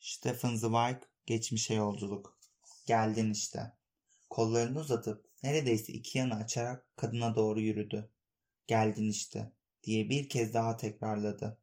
[0.00, 0.96] Stephen Zweig
[1.26, 2.38] Geçmişe Yolculuk
[2.86, 3.72] Geldin işte.
[4.30, 8.10] Kollarını uzatıp neredeyse iki yana açarak kadına doğru yürüdü.
[8.66, 9.52] Geldin işte
[9.84, 11.58] diye bir kez daha tekrarladı.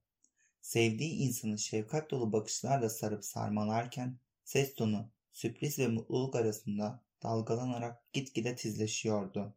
[0.62, 8.56] Sevdiği insanı şefkat dolu bakışlarla sarıp sarmalarken ses tonu sürpriz ve mutluluk arasında dalgalanarak gitgide
[8.56, 9.54] tizleşiyordu.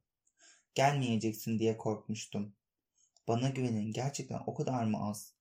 [0.74, 2.54] Gelmeyeceksin diye korkmuştum.
[3.28, 5.34] Bana güvenin gerçekten o kadar mı az?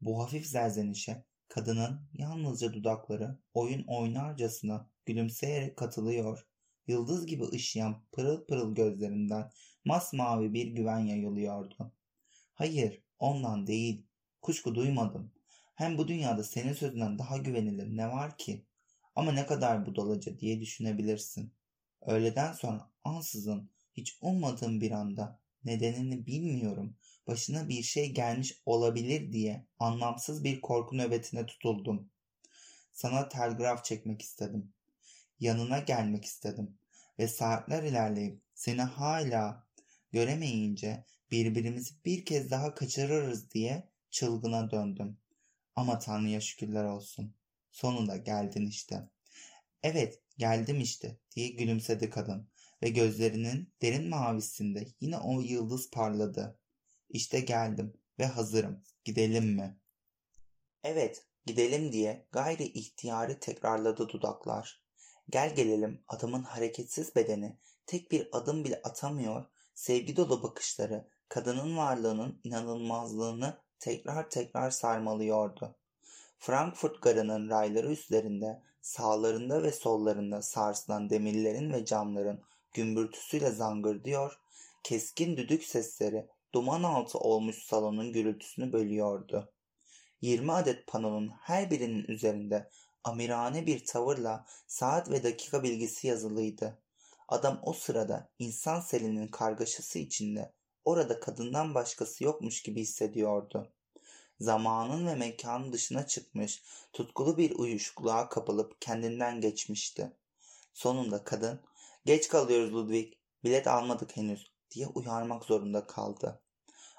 [0.00, 6.46] Bu hafif zerzenişe kadının yalnızca dudakları oyun oynarcasına gülümseyerek katılıyor.
[6.86, 9.50] Yıldız gibi ışıyan pırıl pırıl gözlerinden
[9.84, 11.92] masmavi bir güven yayılıyordu.
[12.54, 14.06] Hayır, ondan değil.
[14.42, 15.32] Kuşku duymadım.
[15.74, 18.66] Hem bu dünyada senin sözünden daha güvenilir ne var ki?
[19.14, 21.54] Ama ne kadar budalaca diye düşünebilirsin.
[22.00, 26.96] Öğleden sonra ansızın hiç ummadığım bir anda nedenini bilmiyorum
[27.28, 32.10] başına bir şey gelmiş olabilir diye anlamsız bir korku nöbetine tutuldum.
[32.92, 34.72] Sana telgraf çekmek istedim.
[35.40, 36.78] Yanına gelmek istedim
[37.18, 39.66] ve saatler ilerleyip seni hala
[40.12, 45.18] göremeyince birbirimizi bir kez daha kaçırırız diye çılgına döndüm.
[45.76, 47.34] Ama Tanrı'ya şükürler olsun.
[47.70, 49.08] Sonunda geldin işte.
[49.82, 52.48] Evet geldim işte diye gülümsedi kadın
[52.82, 56.58] ve gözlerinin derin mavisinde yine o yıldız parladı.
[57.08, 58.82] İşte geldim ve hazırım.
[59.04, 59.78] Gidelim mi?
[60.84, 64.82] Evet, gidelim diye gayri ihtiyarı tekrarladı dudaklar.
[65.30, 69.44] Gel gelelim adamın hareketsiz bedeni tek bir adım bile atamıyor,
[69.74, 75.76] sevgi dolu bakışları kadının varlığının inanılmazlığını tekrar tekrar sarmalıyordu.
[76.38, 82.42] Frankfurt garının rayları üzerinde sağlarında ve sollarında sarsılan demirlerin ve camların
[82.72, 84.40] gümbürtüsüyle zangırdıyor,
[84.82, 89.52] keskin düdük sesleri duman altı olmuş salonun gürültüsünü bölüyordu.
[90.20, 92.70] 20 adet panonun her birinin üzerinde
[93.04, 96.78] amirane bir tavırla saat ve dakika bilgisi yazılıydı.
[97.28, 100.52] Adam o sırada insan selinin kargaşası içinde
[100.84, 103.72] orada kadından başkası yokmuş gibi hissediyordu.
[104.40, 110.12] Zamanın ve mekanın dışına çıkmış, tutkulu bir uyuşukluğa kapılıp kendinden geçmişti.
[110.74, 111.60] Sonunda kadın,
[112.04, 113.12] geç kalıyoruz Ludwig,
[113.44, 116.42] bilet almadık henüz, diye uyarmak zorunda kaldı.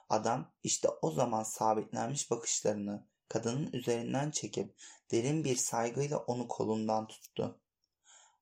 [0.09, 4.75] Adam işte o zaman sabitlenmiş bakışlarını kadının üzerinden çekip
[5.12, 7.59] derin bir saygıyla onu kolundan tuttu.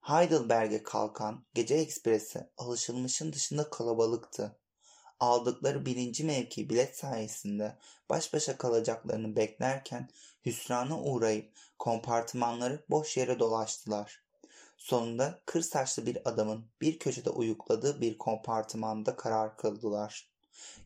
[0.01, 4.59] Heidelberg'e kalkan gece ekspresi alışılmışın dışında kalabalıktı.
[5.19, 7.77] Aldıkları birinci mevki bilet sayesinde
[8.09, 10.09] baş başa kalacaklarını beklerken
[10.45, 14.26] hüsrana uğrayıp kompartımanları boş yere dolaştılar.
[14.77, 20.29] Sonunda kır saçlı bir adamın bir köşede uyukladığı bir kompartımanda karar kıldılar.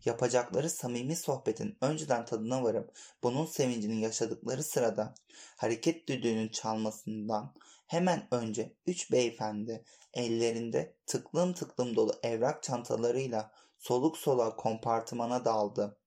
[0.06, 5.14] Yapacakları samimi sohbetin önceden tadına varıp bunun sevincini yaşadıkları sırada
[5.58, 7.54] hareket düdüğünün çalmasından
[7.88, 15.98] hemen önce üç beyefendi ellerinde tıklım tıklım dolu evrak çantalarıyla soluk soluğa kompartımana daldı.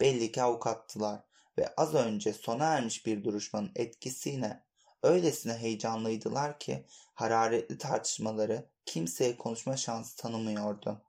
[0.00, 1.20] Belli ki avukattılar
[1.58, 4.65] ve az önce sona ermiş bir duruşmanın etkisiyle
[5.06, 11.02] öylesine heyecanlıydılar ki hararetli tartışmaları kimseye konuşma şansı tanımıyordu.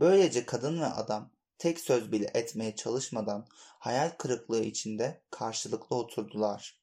[0.00, 3.46] Böylece kadın ve adam tek söz bile etmeye çalışmadan
[3.78, 6.78] hayal kırıklığı içinde karşılıklı oturdular.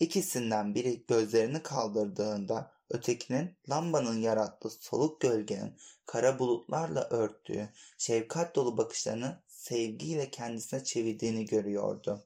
[0.00, 5.76] İkisinden biri gözlerini kaldırdığında ötekinin lambanın yarattığı soluk gölgenin
[6.06, 12.24] kara bulutlarla örttüğü şefkat dolu bakışlarını sevgiyle kendisine çevirdiğini görüyordu.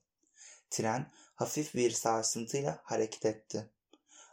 [0.70, 3.70] Tren hafif bir sarsıntıyla hareket etti.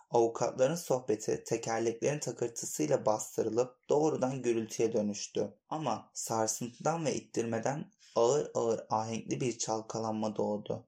[0.09, 5.53] Avukatların sohbeti tekerleklerin takırtısıyla bastırılıp doğrudan gürültüye dönüştü.
[5.69, 10.87] Ama sarsıntıdan ve ittirmeden ağır ağır ahenkli bir çalkalanma doğdu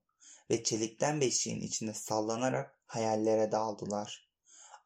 [0.51, 4.29] ve çelikten beşiğin içinde sallanarak hayallere daldılar.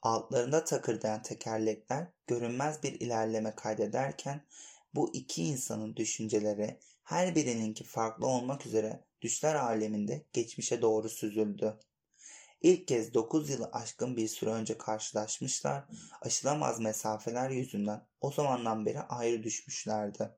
[0.02, 4.46] Altlarında takırdayan tekerlekler görünmez bir ilerleme kaydederken
[4.96, 11.80] bu iki insanın düşünceleri her birininki farklı olmak üzere düşler aleminde geçmişe doğru süzüldü.
[12.62, 15.84] İlk kez 9 yılı aşkın bir süre önce karşılaşmışlar,
[16.22, 20.36] aşılamaz mesafeler yüzünden o zamandan beri ayrı düşmüşlerdi.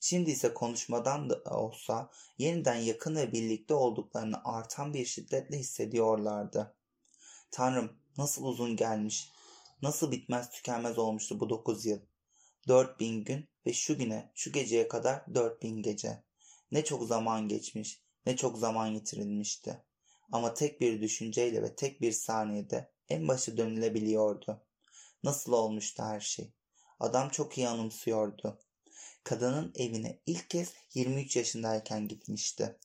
[0.00, 6.74] Şimdi ise konuşmadan da olsa yeniden yakın ve birlikte olduklarını artan bir şiddetle hissediyorlardı.
[7.50, 9.32] Tanrım nasıl uzun gelmiş,
[9.82, 12.00] nasıl bitmez tükenmez olmuştu bu 9 yıl.
[12.68, 16.22] 4000 gün ve şu güne, şu geceye kadar 4000 gece.
[16.72, 19.82] Ne çok zaman geçmiş, ne çok zaman yitirilmişti.
[20.32, 24.62] Ama tek bir düşünceyle ve tek bir saniyede en başı dönülebiliyordu.
[25.22, 26.52] Nasıl olmuştu her şey?
[27.00, 28.58] Adam çok iyi anımsıyordu.
[29.24, 32.78] Kadının evine ilk kez 23 yaşındayken gitmişti.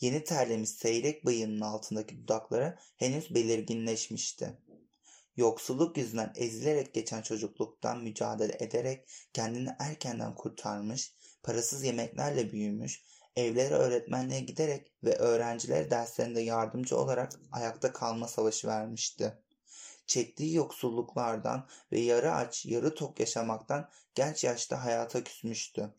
[0.00, 4.58] Yeni terlemiş seyrek bıyığının altındaki dudakları henüz belirginleşmişti.
[5.36, 11.12] Yoksulluk yüzünden ezilerek geçen çocukluktan mücadele ederek kendini erkenden kurtarmış,
[11.42, 13.02] parasız yemeklerle büyümüş,
[13.36, 19.38] evlere öğretmenliğe giderek ve öğrencilere derslerinde yardımcı olarak ayakta kalma savaşı vermişti.
[20.06, 25.94] Çektiği yoksulluklardan ve yarı aç, yarı tok yaşamaktan genç yaşta hayata küsmüştü.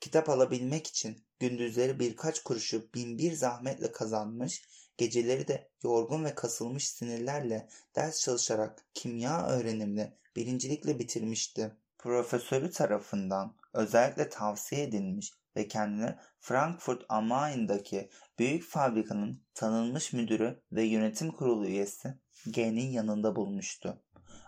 [0.00, 4.62] Kitap alabilmek için gündüzleri birkaç kuruşu binbir zahmetle kazanmış,
[4.96, 11.76] geceleri de yorgun ve kasılmış sinirlerle ders çalışarak kimya öğrenimini birincilikle bitirmişti.
[11.98, 20.82] Profesörü tarafından özellikle tavsiye edilmiş ve kendini Frankfurt am Main'daki büyük fabrikanın tanınmış müdürü ve
[20.82, 22.14] yönetim kurulu üyesi
[22.50, 24.02] G'nin yanında bulmuştu.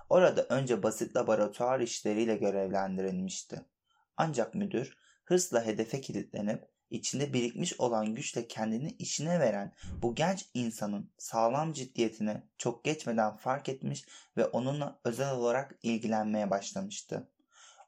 [0.08, 3.60] Orada önce basit laboratuvar işleriyle görevlendirilmişti.
[4.16, 11.12] Ancak müdür hırsla hedefe kilitlenip içinde birikmiş olan güçle kendini işine veren bu genç insanın
[11.18, 14.04] sağlam ciddiyetini çok geçmeden fark etmiş
[14.36, 17.30] ve onunla özel olarak ilgilenmeye başlamıştı.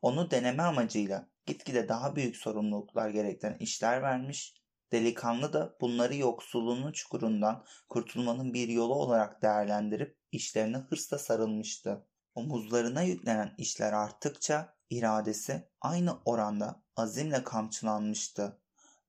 [0.03, 4.55] Onu deneme amacıyla gitgide daha büyük sorumluluklar gerektiren işler vermiş,
[4.93, 12.07] delikanlı da bunları yoksulluğunun çukurundan kurtulmanın bir yolu olarak değerlendirip işlerine hırsla sarılmıştı.
[12.35, 18.62] Omuzlarına yüklenen işler arttıkça iradesi aynı oranda azimle kamçılanmıştı.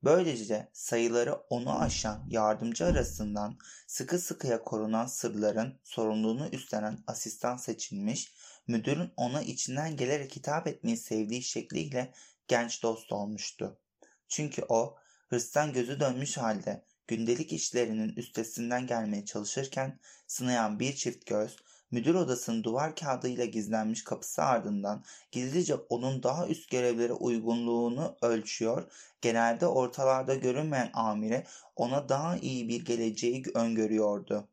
[0.03, 3.57] Böylece sayıları onu aşan yardımcı arasından
[3.87, 8.33] sıkı sıkıya korunan sırların sorumluluğunu üstlenen asistan seçilmiş,
[8.67, 12.13] müdürün ona içinden gelerek hitap etmeyi sevdiği şekliyle
[12.47, 13.79] genç dost olmuştu.
[14.27, 14.95] Çünkü o
[15.29, 21.55] hırstan gözü dönmüş halde gündelik işlerinin üstesinden gelmeye çalışırken sınayan bir çift göz
[21.93, 28.83] müdür odasının duvar kağıdıyla gizlenmiş kapısı ardından gizlice onun daha üst görevlere uygunluğunu ölçüyor,
[29.21, 34.47] genelde ortalarda görünmeyen amire ona daha iyi bir geleceği öngörüyordu.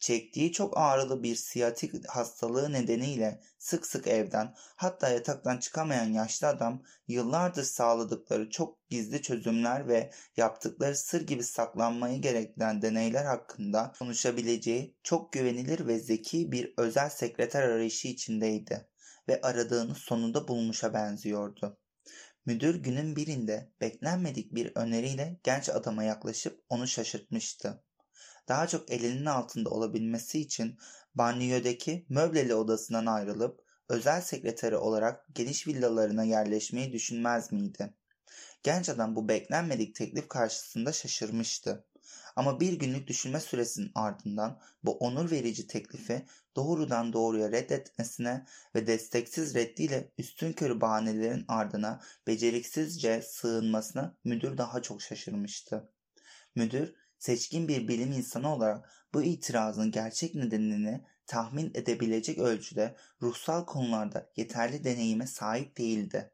[0.00, 6.82] Çektiği çok ağrılı bir siyatik hastalığı nedeniyle sık sık evden hatta yataktan çıkamayan yaşlı adam
[7.08, 15.32] yıllardır sağladıkları çok gizli çözümler ve yaptıkları sır gibi saklanmayı gerektiren deneyler hakkında konuşabileceği çok
[15.32, 18.88] güvenilir ve zeki bir özel sekreter arayışı içindeydi
[19.28, 21.78] ve aradığını sonunda bulmuşa benziyordu.
[22.46, 27.82] Müdür günün birinde beklenmedik bir öneriyle genç adama yaklaşıp onu şaşırtmıştı
[28.50, 30.78] daha çok elinin altında olabilmesi için
[31.14, 37.94] banyodaki möbleli odasından ayrılıp özel sekreteri olarak geniş villalarına yerleşmeyi düşünmez miydi?
[38.62, 41.84] Genç adam bu beklenmedik teklif karşısında şaşırmıştı.
[42.36, 46.26] Ama bir günlük düşünme süresinin ardından bu onur verici teklifi
[46.56, 55.02] doğrudan doğruya reddetmesine ve desteksiz reddiyle üstün körü bahanelerin ardına beceriksizce sığınmasına müdür daha çok
[55.02, 55.90] şaşırmıştı.
[56.54, 64.30] Müdür seçkin bir bilim insanı olarak bu itirazın gerçek nedenini tahmin edebilecek ölçüde ruhsal konularda
[64.36, 66.32] yeterli deneyime sahip değildi.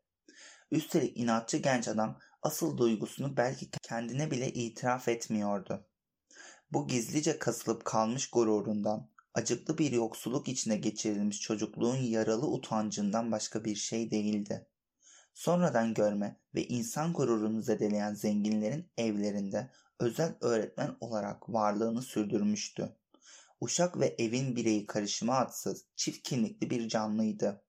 [0.71, 5.87] Üstelik inatçı genç adam asıl duygusunu belki kendine bile itiraf etmiyordu.
[6.73, 13.77] Bu gizlice kasılıp kalmış gururundan, acıklı bir yoksulluk içine geçirilmiş çocukluğun yaralı utancından başka bir
[13.77, 14.67] şey değildi.
[15.35, 19.71] Sonradan görme ve insan gururunu zedeleyen zenginlerin evlerinde
[20.01, 22.97] özel öğretmen olarak varlığını sürdürmüştü.
[23.61, 27.63] Uşak ve evin bireyi karışımı atsız, çift kimlikli bir canlıydı.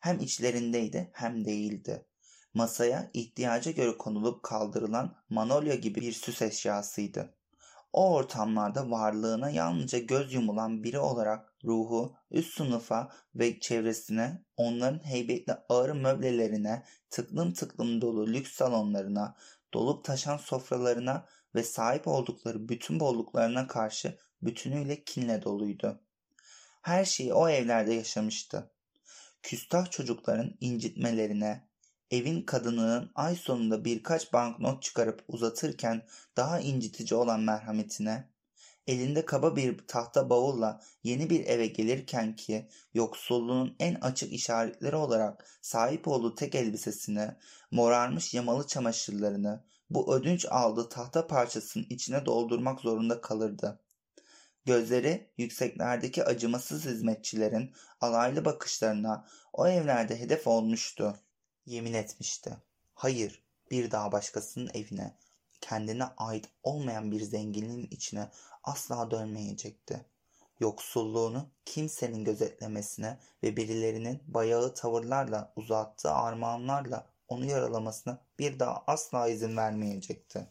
[0.00, 2.06] Hem içlerindeydi hem değildi.
[2.54, 7.34] Masaya ihtiyaca göre konulup kaldırılan manolya gibi bir süs eşyasıydı.
[7.92, 15.52] O ortamlarda varlığına yalnızca göz yumulan biri olarak ruhu üst sınıfa ve çevresine, onların heybetli
[15.68, 19.36] ağır möblelerine, tıklım tıklım dolu lüks salonlarına,
[19.74, 26.00] dolup taşan sofralarına ve sahip oldukları bütün bolluklarına karşı bütünüyle kinle doluydu.
[26.82, 28.70] Her şeyi o evlerde yaşamıştı.
[29.42, 31.68] Küstah çocukların incitmelerine,
[32.10, 36.02] evin kadınının ay sonunda birkaç banknot çıkarıp uzatırken
[36.36, 38.28] daha incitici olan merhametine,
[38.86, 45.58] elinde kaba bir tahta bavulla yeni bir eve gelirken ki yoksulluğun en açık işaretleri olarak
[45.62, 47.36] sahip olduğu tek elbisesine,
[47.70, 53.80] morarmış yamalı çamaşırlarını, bu ödünç aldığı tahta parçasının içine doldurmak zorunda kalırdı.
[54.64, 61.16] Gözleri yükseklerdeki acımasız hizmetçilerin alaylı bakışlarına o evlerde hedef olmuştu.
[61.66, 62.56] Yemin etmişti.
[62.94, 65.16] Hayır, bir daha başkasının evine,
[65.60, 68.30] kendine ait olmayan bir zenginliğin içine
[68.64, 70.06] asla dönmeyecekti.
[70.60, 79.56] Yoksulluğunu kimsenin gözetlemesine ve birilerinin bayağı tavırlarla uzattığı armağanlarla onu yaralamasına bir daha asla izin
[79.56, 80.48] vermeyecekti.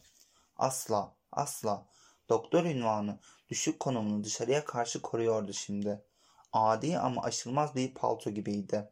[0.56, 1.86] Asla Asla.
[2.28, 6.04] Doktor ünvanı düşük konumunu dışarıya karşı koruyordu şimdi.
[6.52, 8.90] Adi ama aşılmaz bir palto gibiydi.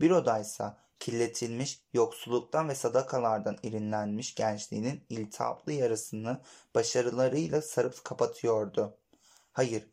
[0.00, 6.40] Bir odaysa kirletilmiş, yoksulluktan ve sadakalardan irinlenmiş gençliğinin iltihaplı yarısını
[6.74, 8.98] başarılarıyla sarıp kapatıyordu.
[9.52, 9.86] Hayır,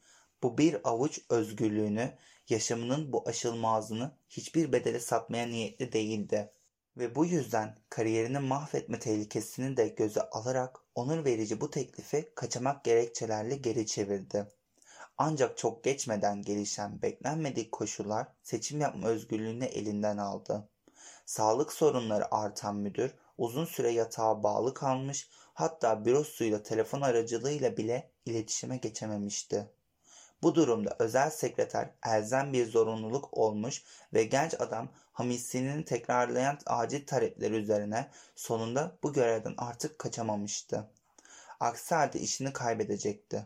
[0.44, 2.18] bu bir avuç özgürlüğünü,
[2.50, 6.52] yaşamının bu aşılmazını hiçbir bedele satmaya niyetli değildi.
[6.98, 13.56] Ve bu yüzden kariyerini mahvetme tehlikesini de göze alarak onur verici bu teklifi kaçamak gerekçelerle
[13.56, 14.48] geri çevirdi.
[15.18, 20.70] Ancak çok geçmeden gelişen beklenmedik koşullar seçim yapma özgürlüğünü elinden aldı.
[21.26, 28.78] Sağlık sorunları artan müdür uzun süre yatağa bağlı kalmış hatta bürosuyla telefon aracılığıyla bile iletişime
[28.78, 29.70] geçememişti.
[30.44, 33.84] Bu durumda özel sekreter elzem bir zorunluluk olmuş
[34.14, 40.90] ve genç adam hamisinin tekrarlayan acil talepleri üzerine sonunda bu görevden artık kaçamamıştı.
[41.60, 43.46] Aksi halde işini kaybedecekti.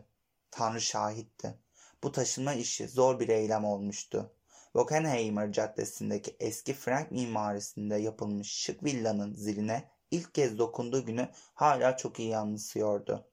[0.50, 1.54] Tanrı şahitti.
[2.02, 4.30] Bu taşınma işi zor bir eylem olmuştu.
[4.74, 12.20] Bockenheimer Caddesi'ndeki eski Frank mimarisinde yapılmış şık villanın ziline ilk kez dokunduğu günü hala çok
[12.20, 13.26] iyi anımsıyordu.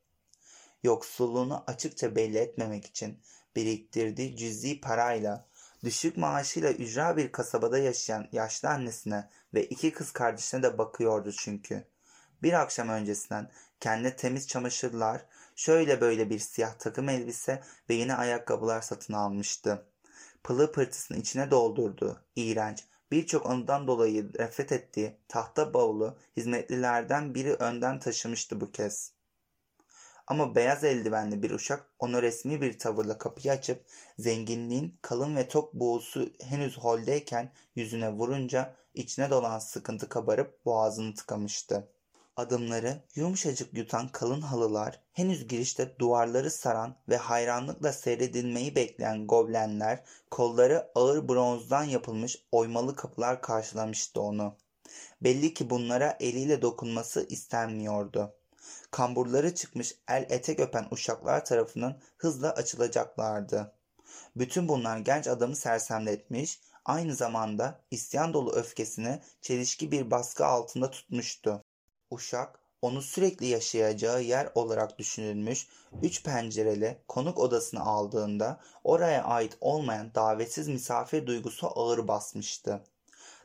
[0.83, 3.19] Yoksulluğunu açıkça belli etmemek için
[3.55, 5.46] biriktirdiği cüzi parayla
[5.83, 11.83] düşük maaşıyla ücra bir kasabada yaşayan yaşlı annesine ve iki kız kardeşine de bakıyordu çünkü.
[12.43, 18.81] Bir akşam öncesinden kendine temiz çamaşırlar, şöyle böyle bir siyah takım elbise ve yeni ayakkabılar
[18.81, 19.85] satın almıştı.
[20.43, 22.21] Pılı pırtısını içine doldurdu.
[22.35, 29.16] İğrenç, birçok anıdan dolayı nefret ettiği tahta bavulu hizmetlilerden biri önden taşımıştı bu kez.
[30.27, 33.85] Ama beyaz eldivenli bir uşak onu resmi bir tavırla kapıyı açıp
[34.19, 41.87] zenginliğin kalın ve tok buğusu henüz holdeyken yüzüne vurunca içine dolan sıkıntı kabarıp boğazını tıkamıştı.
[42.35, 50.91] Adımları yumuşacık yutan kalın halılar, henüz girişte duvarları saran ve hayranlıkla seyredilmeyi bekleyen goblenler, kolları
[50.95, 54.55] ağır bronzdan yapılmış oymalı kapılar karşılamıştı onu.
[55.21, 58.36] Belli ki bunlara eliyle dokunması istenmiyordu.
[58.91, 63.73] Kamburları çıkmış el etek öpen uşaklar tarafından hızla açılacaklardı.
[64.35, 71.63] Bütün bunlar genç adamı sersemletmiş, aynı zamanda isyan dolu öfkesini çelişki bir baskı altında tutmuştu.
[72.11, 75.67] Uşak onu sürekli yaşayacağı yer olarak düşünülmüş
[76.01, 82.83] üç pencereli konuk odasını aldığında oraya ait olmayan davetsiz misafir duygusu ağır basmıştı.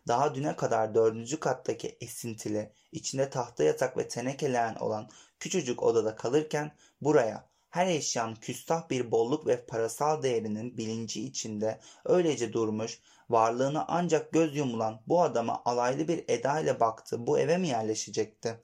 [0.08, 5.08] Daha düne kadar dördüncü kattaki esintili, içinde tahta yatak ve tenekeleyen olan
[5.40, 12.52] küçücük odada kalırken buraya her eşyanın küstah bir bolluk ve parasal değerinin bilinci içinde öylece
[12.52, 17.68] durmuş, varlığına ancak göz yumulan bu adama alaylı bir eda ile baktı bu eve mi
[17.68, 18.60] yerleşecekti?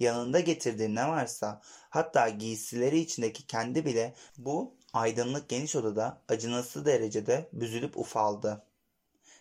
[0.00, 7.48] Yanında getirdiği ne varsa hatta giysileri içindeki kendi bile bu aydınlık geniş odada acınası derecede
[7.52, 8.62] büzülüp ufaldı.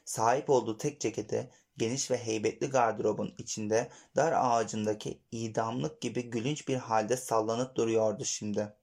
[0.10, 6.76] Sahip olduğu tek ceketi geniş ve heybetli gardırobun içinde dar ağacındaki idamlık gibi gülünç bir
[6.76, 8.74] halde sallanıp duruyordu şimdi.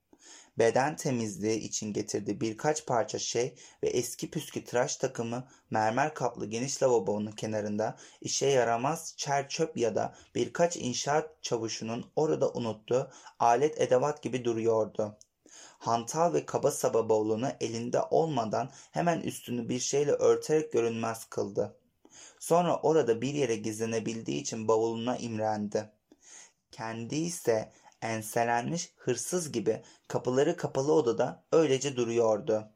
[0.59, 6.83] Beden temizliği için getirdiği birkaç parça şey ve eski püskü tıraş takımı mermer kaplı geniş
[6.83, 14.23] lavabonun kenarında işe yaramaz çer çöp ya da birkaç inşaat çavuşunun orada unuttuğu alet edevat
[14.23, 15.19] gibi duruyordu.
[15.79, 21.77] Hantal ve kaba saba bavulunu elinde olmadan hemen üstünü bir şeyle örterek görünmez kıldı.
[22.39, 25.91] Sonra orada bir yere gizlenebildiği için bavuluna imrendi.
[26.71, 32.69] Kendi ise enselenmiş hırsız gibi kapıları kapalı odada öylece duruyordu.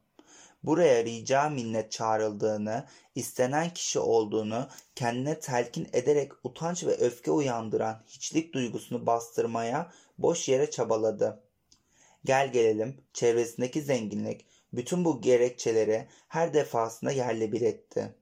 [0.63, 8.53] Buraya rica minnet çağrıldığını, istenen kişi olduğunu kendine telkin ederek utanç ve öfke uyandıran hiçlik
[8.53, 11.43] duygusunu bastırmaya boş yere çabaladı.
[12.25, 18.15] Gel gelelim çevresindeki zenginlik bütün bu gerekçeleri her defasında yerle bir etti.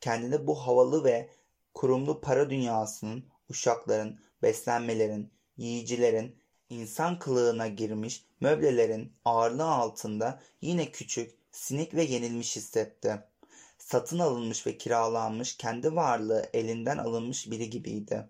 [0.00, 1.28] Kendini bu havalı ve
[1.74, 6.36] kurumlu para dünyasının, uşakların, beslenmelerin, yiyicilerin,
[6.70, 13.18] insan kılığına girmiş möblelerin ağırlığı altında yine küçük, sinik ve yenilmiş hissetti.
[13.78, 18.28] Satın alınmış ve kiralanmış kendi varlığı elinden alınmış biri gibiydi.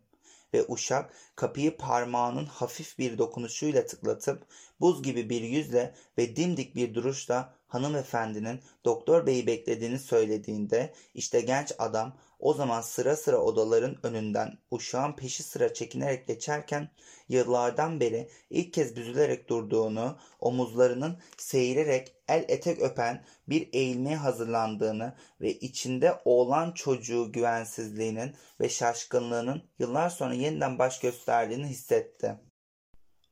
[0.54, 4.46] Ve uşak kapıyı parmağının hafif bir dokunuşuyla tıklatıp
[4.80, 11.72] buz gibi bir yüzle ve dimdik bir duruşla hanımefendinin doktor beyi beklediğini söylediğinde işte genç
[11.78, 16.88] adam o zaman sıra sıra odaların önünden uşağın peşi sıra çekinerek geçerken
[17.28, 25.52] yıllardan beri ilk kez büzülerek durduğunu, omuzlarının seyirerek el etek öpen bir eğilmeye hazırlandığını ve
[25.52, 32.36] içinde oğlan çocuğu güvensizliğinin ve şaşkınlığının yıllar sonra yeniden baş gösterdiğini hissetti.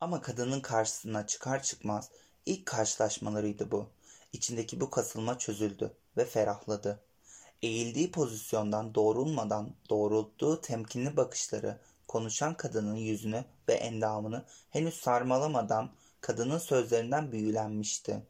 [0.01, 2.11] Ama kadının karşısına çıkar çıkmaz
[2.47, 3.91] ilk karşılaşmalarıydı bu.
[4.33, 7.01] İçindeki bu kasılma çözüldü ve ferahladı.
[7.63, 17.33] Eğildiği pozisyondan doğrulmadan doğrulttuğu temkinli bakışları konuşan kadının yüzünü ve endamını henüz sarmalamadan kadının sözlerinden
[17.33, 18.23] büyülenmişti.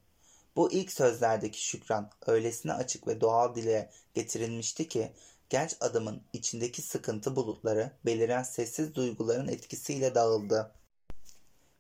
[0.56, 5.12] Bu ilk sözlerdeki şükran öylesine açık ve doğal dile getirilmişti ki
[5.50, 10.72] genç adamın içindeki sıkıntı bulutları beliren sessiz duyguların etkisiyle dağıldı.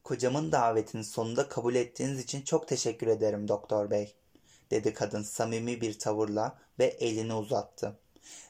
[0.08, 4.14] Kocamın davetini sonunda kabul ettiğiniz için çok teşekkür ederim doktor bey,
[4.70, 7.98] dedi kadın samimi bir tavırla ve elini uzattı.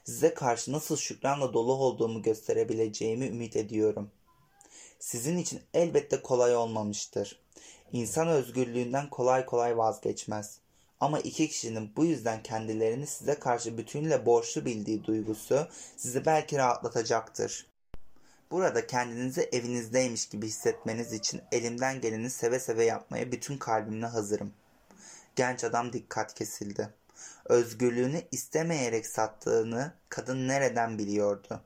[0.05, 4.11] Size karşı nasıl şükranla dolu olduğumu gösterebileceğimi ümit ediyorum.
[4.99, 7.41] Sizin için elbette kolay olmamıştır.
[7.93, 10.59] İnsan özgürlüğünden kolay kolay vazgeçmez.
[11.01, 17.68] Ama iki kişinin bu yüzden kendilerini size karşı bütünüyle borçlu bildiği duygusu sizi belki rahatlatacaktır.
[18.51, 24.53] Burada kendinizi evinizdeymiş gibi hissetmeniz için elimden geleni seve seve yapmaya bütün kalbimle hazırım.
[25.37, 26.89] Genç adam dikkat kesildi.
[27.45, 31.61] Özgürlüğünü istemeyerek sattığını kadın nereden biliyordu?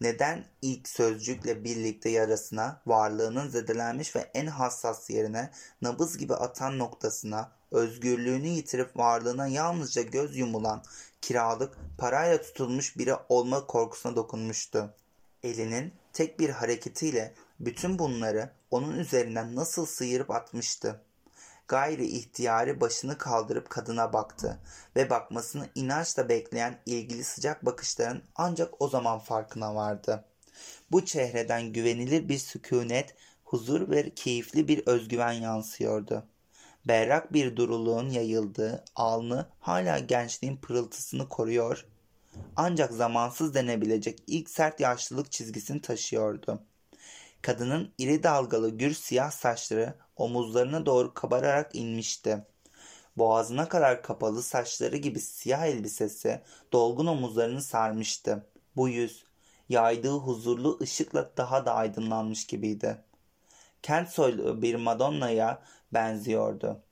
[0.00, 5.50] Neden ilk sözcükle birlikte yarasına, varlığının zedelenmiş ve en hassas yerine,
[5.82, 10.82] nabız gibi atan noktasına, özgürlüğünü yitirip varlığına yalnızca göz yumulan,
[11.20, 14.94] kiralık, parayla tutulmuş biri olma korkusuna dokunmuştu.
[15.42, 21.00] Elinin tek bir hareketiyle bütün bunları onun üzerinden nasıl sıyırıp atmıştı.
[21.68, 24.58] Gayri ihtiyari başını kaldırıp kadına baktı
[24.96, 30.24] ve bakmasını inançla bekleyen ilgili sıcak bakışların ancak o zaman farkına vardı.
[30.90, 33.14] Bu çehreden güvenilir bir sükunet,
[33.44, 36.26] huzur ve keyifli bir özgüven yansıyordu.
[36.84, 41.86] Berrak bir duruluğun yayıldığı alnı hala gençliğin pırıltısını koruyor
[42.56, 46.62] ancak zamansız denebilecek ilk sert yaşlılık çizgisini taşıyordu.
[47.42, 52.46] Kadının iri dalgalı gür siyah saçları omuzlarına doğru kabararak inmişti.
[53.16, 56.40] Boğazına kadar kapalı saçları gibi siyah elbisesi
[56.72, 58.46] dolgun omuzlarını sarmıştı.
[58.76, 59.24] Bu yüz
[59.68, 63.04] yaydığı huzurlu ışıkla daha da aydınlanmış gibiydi.
[63.82, 66.82] Kent soylu bir Madonna'ya benziyordu.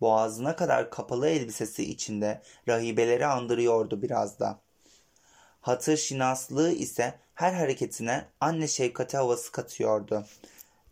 [0.00, 4.63] Boğazına kadar kapalı elbisesi içinde rahibeleri andırıyordu biraz da.
[5.64, 10.26] Hatır şinaslığı ise her hareketine anne şefkati havası katıyordu.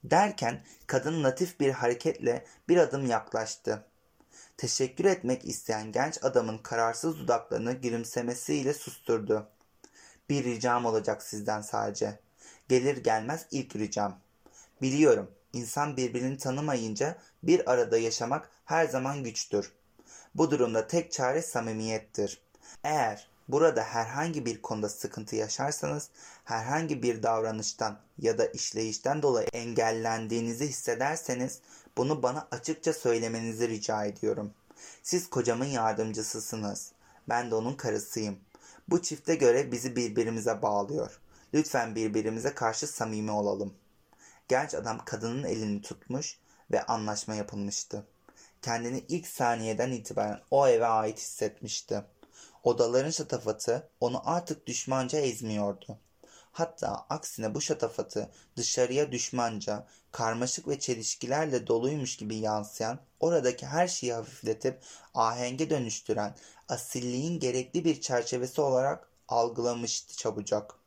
[0.04, 3.84] Derken kadın latif bir hareketle bir adım yaklaştı.
[4.56, 9.48] Teşekkür etmek isteyen genç adamın kararsız dudaklarını gülümsemesiyle susturdu.
[10.28, 12.18] Bir ricam olacak sizden sadece.
[12.68, 14.18] Gelir gelmez ilk ricam.
[14.82, 19.72] Biliyorum insan birbirini tanımayınca bir arada yaşamak her zaman güçtür.
[20.34, 22.40] Bu durumda tek çare samimiyettir.
[22.84, 26.08] Eğer Burada herhangi bir konuda sıkıntı yaşarsanız,
[26.44, 31.60] herhangi bir davranıştan ya da işleyişten dolayı engellendiğinizi hissederseniz
[31.96, 34.54] bunu bana açıkça söylemenizi rica ediyorum.
[35.02, 36.92] Siz kocamın yardımcısısınız.
[37.28, 38.38] Ben de onun karısıyım.
[38.88, 41.20] Bu çifte göre bizi birbirimize bağlıyor.
[41.54, 43.74] Lütfen birbirimize karşı samimi olalım.
[44.48, 46.38] Genç adam kadının elini tutmuş
[46.70, 48.06] ve anlaşma yapılmıştı.
[48.62, 52.04] Kendini ilk saniyeden itibaren o eve ait hissetmişti.
[52.62, 55.98] Odaların şatafatı onu artık düşmanca ezmiyordu.
[56.52, 64.12] Hatta aksine bu şatafatı dışarıya düşmanca, karmaşık ve çelişkilerle doluymuş gibi yansıyan, oradaki her şeyi
[64.12, 64.82] hafifletip
[65.14, 66.34] ahenge dönüştüren,
[66.68, 70.81] asilliğin gerekli bir çerçevesi olarak algılamıştı çabucak.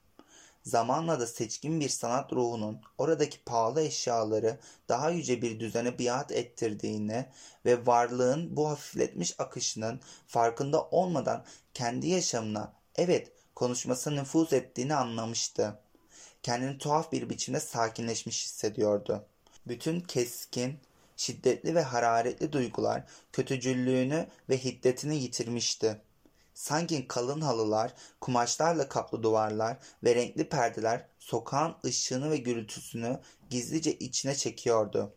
[0.66, 7.26] Zamanla da seçkin bir sanat ruhunun oradaki pahalı eşyaları daha yüce bir düzene biat ettirdiğini
[7.66, 15.80] ve varlığın bu hafifletmiş akışının farkında olmadan kendi yaşamına, evet konuşmasına nüfuz ettiğini anlamıştı.
[16.44, 19.26] Kendini tuhaf bir biçimde sakinleşmiş hissediyordu.
[19.68, 20.80] Bütün keskin,
[21.18, 26.02] şiddetli ve hararetli duygular kötücüllüğünü ve hiddetini yitirmişti.
[26.56, 34.36] Sanki kalın halılar, kumaşlarla kaplı duvarlar ve renkli perdeler sokağın ışığını ve gürültüsünü gizlice içine
[34.36, 35.14] çekiyordu.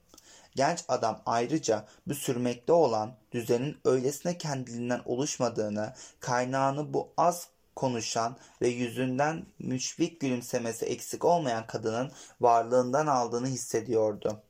[0.55, 8.68] Genç adam ayrıca bu sürmekte olan düzenin öylesine kendiliğinden oluşmadığını, kaynağını bu az konuşan ve
[8.68, 14.42] yüzünden müşfik gülümsemesi eksik olmayan kadının varlığından aldığını hissediyordu.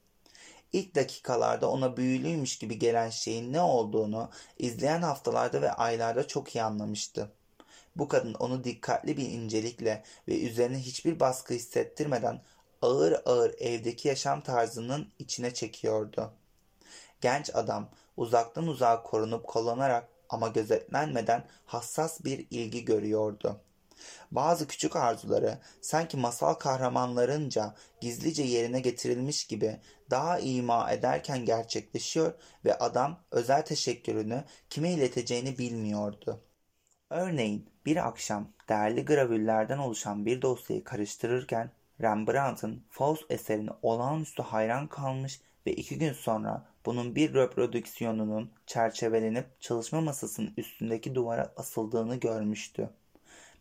[0.72, 6.62] İlk dakikalarda ona büyülüymüş gibi gelen şeyin ne olduğunu izleyen haftalarda ve aylarda çok iyi
[6.62, 7.32] anlamıştı.
[7.96, 12.42] Bu kadın onu dikkatli bir incelikle ve üzerine hiçbir baskı hissettirmeden
[12.82, 16.32] ağır ağır evdeki yaşam tarzının içine çekiyordu.
[17.20, 23.60] Genç adam uzaktan uzağa korunup kollanarak ama gözetlenmeden hassas bir ilgi görüyordu.
[24.30, 32.32] Bazı küçük arzuları sanki masal kahramanlarınca gizlice yerine getirilmiş gibi daha ima ederken gerçekleşiyor
[32.64, 36.40] ve adam özel teşekkürünü kime ileteceğini bilmiyordu.
[37.10, 45.40] Örneğin bir akşam değerli gravürlerden oluşan bir dosyayı karıştırırken Rembrandt'ın Faust eserini olağanüstü hayran kalmış
[45.66, 52.90] ve iki gün sonra bunun bir reprodüksiyonunun çerçevelenip çalışma masasının üstündeki duvara asıldığını görmüştü.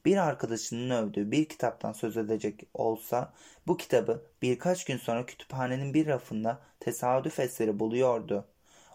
[0.07, 3.33] Bir arkadaşının övdüğü bir kitaptan söz edecek olsa
[3.67, 8.45] bu kitabı birkaç gün sonra kütüphanenin bir rafında tesadüf eseri buluyordu.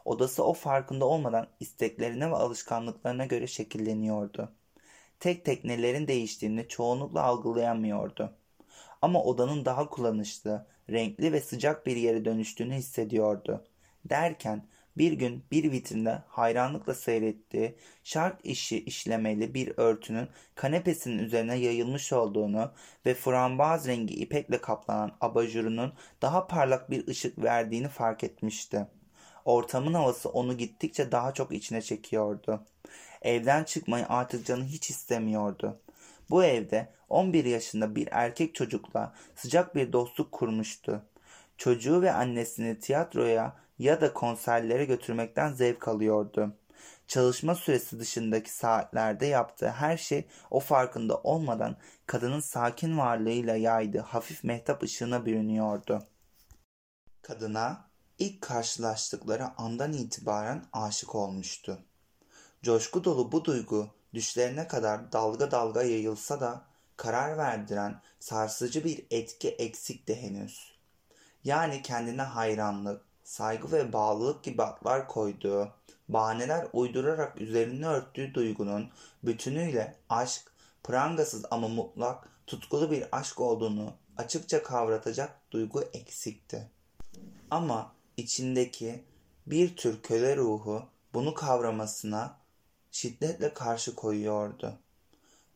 [0.04, 4.52] Odası o farkında olmadan isteklerine ve alışkanlıklarına göre şekilleniyordu.
[5.20, 8.32] Tek tek nelerin değiştiğini çoğunlukla algılayamıyordu.
[9.02, 13.64] Ama odanın daha kullanışlı, renkli ve sıcak bir yere dönüştüğünü hissediyordu.
[14.04, 14.66] Derken
[14.96, 17.74] bir gün bir vitrinde hayranlıkla seyrettiği
[18.04, 22.72] şark işi işlemeli bir örtünün kanepesinin üzerine yayılmış olduğunu
[23.06, 28.86] ve frambaz rengi ipekle kaplanan abajurunun daha parlak bir ışık verdiğini fark etmişti.
[29.44, 32.66] Ortamın havası onu gittikçe daha çok içine çekiyordu.
[33.22, 35.80] Evden çıkmayı artık canı hiç istemiyordu.
[36.30, 41.02] Bu evde 11 yaşında bir erkek çocukla sıcak bir dostluk kurmuştu.
[41.56, 46.56] Çocuğu ve annesini tiyatroya ya da konserlere götürmekten zevk alıyordu.
[47.06, 54.44] Çalışma süresi dışındaki saatlerde yaptığı her şey o farkında olmadan kadının sakin varlığıyla yaydığı hafif
[54.44, 56.02] mehtap ışığına bürünüyordu.
[57.22, 61.78] Kadına ilk karşılaştıkları andan itibaren aşık olmuştu.
[62.62, 66.64] Coşku dolu bu duygu düşlerine kadar dalga dalga yayılsa da
[66.96, 70.72] karar verdiren sarsıcı bir etki eksikti henüz.
[71.44, 75.68] Yani kendine hayranlık, saygı ve bağlılık gibi adlar koyduğu,
[76.08, 78.90] bahaneler uydurarak üzerini örttüğü duygunun
[79.22, 80.52] bütünüyle aşk,
[80.84, 86.70] prangasız ama mutlak, tutkulu bir aşk olduğunu açıkça kavratacak duygu eksikti.
[87.50, 89.04] Ama içindeki
[89.46, 90.82] bir tür köle ruhu
[91.14, 92.36] bunu kavramasına
[92.90, 94.78] şiddetle karşı koyuyordu.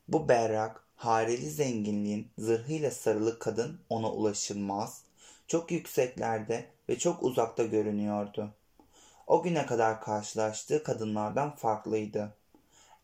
[0.08, 5.02] Bu berrak, hareli zenginliğin zırhıyla sarılı kadın ona ulaşılmaz,
[5.46, 8.54] çok yükseklerde ve çok uzakta görünüyordu.
[9.26, 12.36] O güne kadar karşılaştığı kadınlardan farklıydı.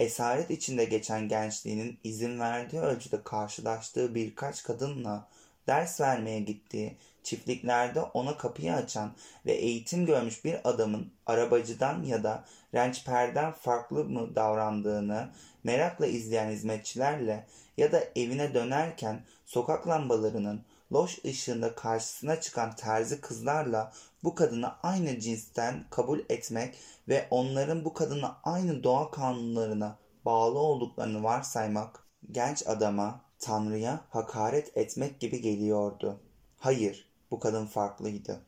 [0.00, 5.28] Esaret içinde geçen gençliğinin izin verdiği ölçüde karşılaştığı birkaç kadınla
[5.66, 9.12] ders vermeye gittiği, çiftliklerde ona kapıyı açan
[9.46, 15.28] ve eğitim görmüş bir adamın arabacıdan ya da rençperden farklı mı davrandığını
[15.64, 23.92] merakla izleyen hizmetçilerle ya da evine dönerken sokak lambalarının loş ışığında karşısına çıkan terzi kızlarla
[24.24, 26.78] bu kadını aynı cinsten kabul etmek
[27.08, 35.20] ve onların bu kadına aynı doğa kanunlarına bağlı olduklarını varsaymak genç adama Tanrı'ya hakaret etmek
[35.20, 36.20] gibi geliyordu.
[36.58, 38.40] Hayır, bu kadın farklıydı.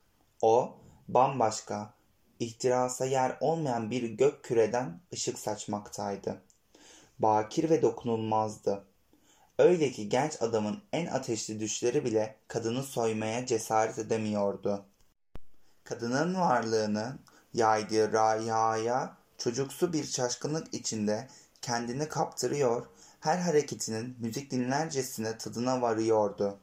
[0.42, 0.74] O,
[1.08, 1.94] bambaşka,
[2.40, 6.42] ihtirasa yer olmayan bir gök küreden ışık saçmaktaydı.
[7.18, 8.84] Bakir ve dokunulmazdı.
[9.58, 14.84] Öyle ki genç adamın en ateşli düşleri bile kadını soymaya cesaret edemiyordu.
[15.84, 17.18] Kadının varlığını
[17.54, 21.28] yaydığı rayaya çocuksu bir şaşkınlık içinde
[21.62, 22.86] kendini kaptırıyor,
[23.20, 26.58] her hareketinin müzik dinlercesine tadına varıyordu.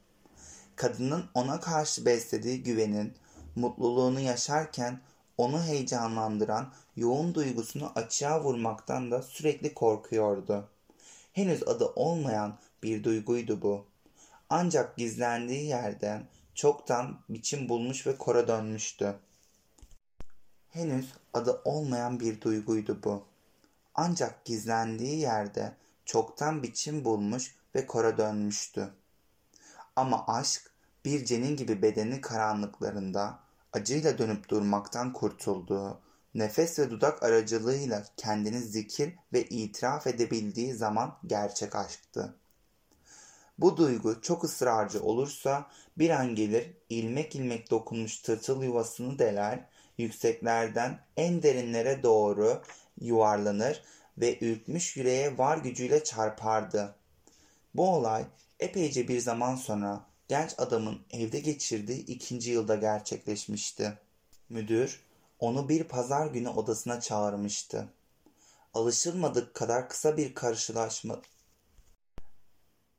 [0.76, 3.14] Kadının ona karşı beslediği güvenin,
[3.56, 5.02] mutluluğunu yaşarken
[5.38, 10.70] onu heyecanlandıran yoğun duygusunu açığa vurmaktan da sürekli korkuyordu.
[11.34, 13.86] Henüz adı olmayan bir duyguydu bu.
[14.50, 19.16] Ancak gizlendiği yerden çoktan biçim bulmuş ve kora dönmüştü.
[20.70, 23.26] Henüz adı olmayan bir duyguydu bu.
[23.96, 28.90] Ancak gizlendiği yerde çoktan biçim bulmuş ve kora dönmüştü.
[29.96, 30.72] Ama aşk
[31.06, 33.40] bir cenin gibi bedeni karanlıklarında
[33.74, 36.00] acıyla dönüp durmaktan kurtulduğu,
[36.36, 42.36] nefes ve dudak aracılığıyla kendini zikir ve itiraf edebildiği zaman gerçek aşktı.
[43.62, 49.66] Bu duygu çok ısrarcı olursa bir an gelir ilmek ilmek dokunmuş tırtıl yuvasını deler,
[49.98, 52.62] yükseklerden en derinlere doğru
[53.02, 53.82] yuvarlanır
[54.18, 56.96] ve ürkmüş yüreğe var gücüyle çarpardı.
[57.76, 58.26] Bu olay
[58.60, 64.00] epeyce bir zaman sonra genç adamın evde geçirdiği ikinci yılda gerçekleşmişti.
[64.50, 65.02] Müdür
[65.40, 67.88] onu bir pazar günü odasına çağırmıştı.
[68.74, 71.22] Alışılmadık kadar kısa bir karşılaşma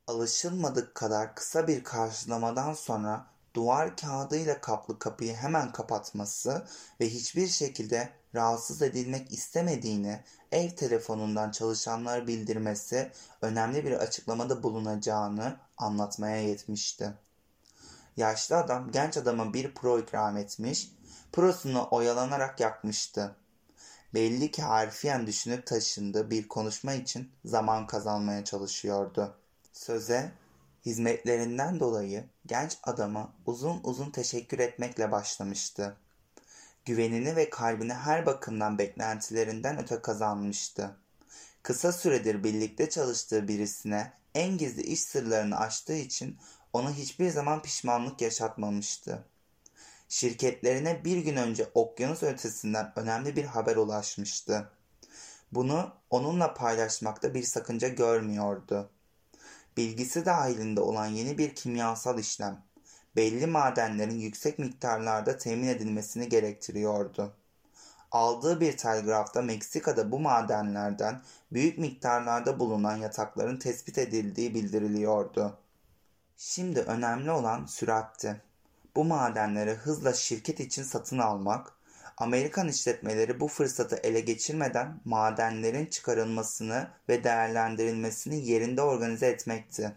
[0.06, 6.66] alışılmadık kadar kısa bir karşılamadan sonra duvar kağıdıyla kaplı kapıyı hemen kapatması
[7.00, 10.20] ve hiçbir şekilde rahatsız edilmek istemediğini
[10.52, 13.12] ev telefonundan çalışanlara bildirmesi
[13.42, 17.12] önemli bir açıklamada bulunacağını anlatmaya yetmişti.
[18.16, 20.90] Yaşlı adam genç adama bir pro ikram etmiş,
[21.32, 23.36] prosunu oyalanarak yakmıştı.
[24.14, 29.41] Belli ki harfiyen düşünüp taşındığı bir konuşma için zaman kazanmaya çalışıyordu.
[29.72, 30.32] Söze
[30.86, 35.96] hizmetlerinden dolayı genç adama uzun uzun teşekkür etmekle başlamıştı.
[36.84, 40.96] Güvenini ve kalbini her bakımdan beklentilerinden öte kazanmıştı.
[41.62, 46.38] Kısa süredir birlikte çalıştığı birisine en gizli iş sırlarını açtığı için
[46.72, 49.24] ona hiçbir zaman pişmanlık yaşatmamıştı.
[50.08, 54.70] Şirketlerine bir gün önce okyanus ötesinden önemli bir haber ulaşmıştı.
[55.52, 58.90] Bunu onunla paylaşmakta bir sakınca görmüyordu.
[59.76, 62.62] Bilgisi dahilinde olan yeni bir kimyasal işlem,
[63.16, 67.32] belli madenlerin yüksek miktarlarda temin edilmesini gerektiriyordu.
[68.10, 75.58] Aldığı bir telgrafta Meksika'da bu madenlerden büyük miktarlarda bulunan yatakların tespit edildiği bildiriliyordu.
[76.36, 78.40] Şimdi önemli olan süratti.
[78.96, 81.72] Bu madenleri hızla şirket için satın almak,
[82.22, 89.92] Amerikan işletmeleri bu fırsatı ele geçirmeden madenlerin çıkarılmasını ve değerlendirilmesini yerinde organize etmekti.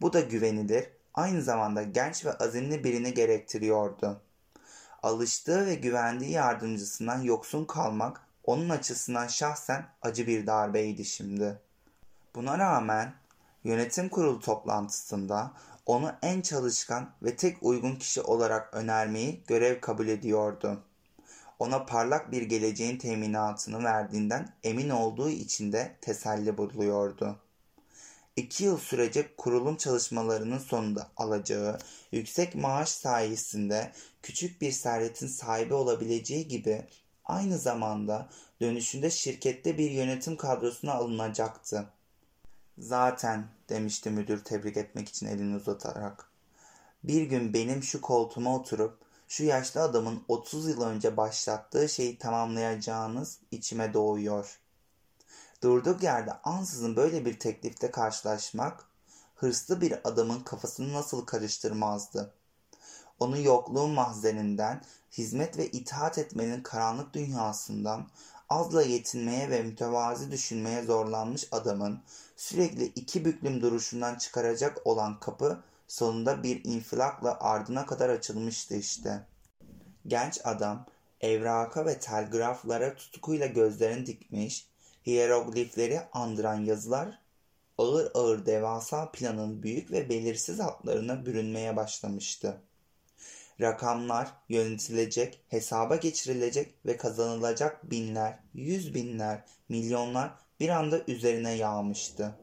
[0.00, 4.20] Bu da güvenilir, aynı zamanda genç ve azimli birini gerektiriyordu.
[5.02, 11.58] Alıştığı ve güvendiği yardımcısından yoksun kalmak onun açısından şahsen acı bir darbeydi şimdi.
[12.34, 13.14] Buna rağmen
[13.64, 15.52] yönetim kurulu toplantısında
[15.86, 20.82] onu en çalışkan ve tek uygun kişi olarak önermeyi görev kabul ediyordu.
[21.58, 27.38] Ona parlak bir geleceğin teminatını verdiğinden emin olduğu için de teselli buluyordu.
[28.36, 31.78] İki yıl sürecek kurulum çalışmalarının sonunda alacağı
[32.12, 33.92] yüksek maaş sayesinde
[34.22, 36.84] küçük bir servetin sahibi olabileceği gibi
[37.24, 38.28] aynı zamanda
[38.60, 41.86] dönüşünde şirkette bir yönetim kadrosuna alınacaktı.
[42.78, 46.30] Zaten demişti müdür tebrik etmek için elini uzatarak.
[47.04, 53.38] Bir gün benim şu koltuğuma oturup şu yaşlı adamın 30 yıl önce başlattığı şeyi tamamlayacağınız
[53.50, 54.58] içime doğuyor.
[55.62, 58.84] Durduk yerde ansızın böyle bir teklifte karşılaşmak
[59.34, 62.34] hırslı bir adamın kafasını nasıl karıştırmazdı.
[63.20, 68.06] Onu yokluğun mahzeninden, hizmet ve itaat etmenin karanlık dünyasından
[68.48, 72.00] azla yetinmeye ve mütevazi düşünmeye zorlanmış adamın
[72.36, 79.26] sürekli iki büklüm duruşundan çıkaracak olan kapı sonunda bir infilakla ardına kadar açılmıştı işte.
[80.06, 80.86] Genç adam
[81.20, 84.68] evraka ve telgraflara tutkuyla gözlerini dikmiş,
[85.06, 87.18] hieroglifleri andıran yazılar
[87.78, 92.60] ağır ağır devasa planın büyük ve belirsiz hatlarına bürünmeye başlamıştı.
[93.60, 102.34] Rakamlar yönetilecek, hesaba geçirilecek ve kazanılacak binler, yüz binler, milyonlar bir anda üzerine yağmıştı.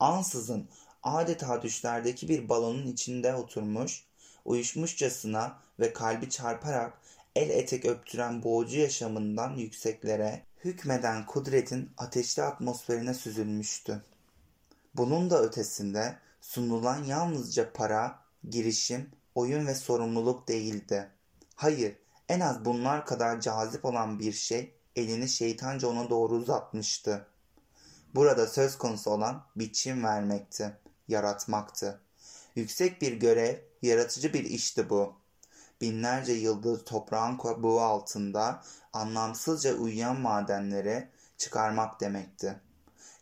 [0.00, 0.68] Ansızın
[1.06, 4.04] adeta düşlerdeki bir balonun içinde oturmuş,
[4.44, 6.92] uyuşmuşçasına ve kalbi çarparak
[7.36, 14.02] el etek öptüren boğucu yaşamından yükseklere, hükmeden kudretin ateşli atmosferine süzülmüştü.
[14.94, 18.18] Bunun da ötesinde sunulan yalnızca para,
[18.50, 21.10] girişim, oyun ve sorumluluk değildi.
[21.54, 21.96] Hayır,
[22.28, 27.26] en az bunlar kadar cazip olan bir şey elini şeytanca ona doğru uzatmıştı.
[28.14, 30.76] Burada söz konusu olan biçim vermekti,
[31.08, 32.00] yaratmaktı.
[32.54, 35.14] Yüksek bir görev, yaratıcı bir işti bu.
[35.80, 42.60] Binlerce yıldır toprağın kabuğu altında anlamsızca uyuyan madenleri çıkarmak demekti.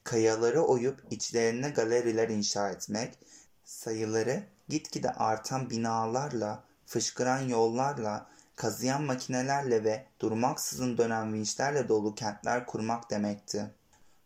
[0.04, 3.18] Kayaları oyup içlerine galeriler inşa etmek,
[3.64, 13.10] sayıları gitgide artan binalarla, fışkıran yollarla, kazıyan makinelerle ve durmaksızın dönen vinçlerle dolu kentler kurmak
[13.10, 13.74] demekti.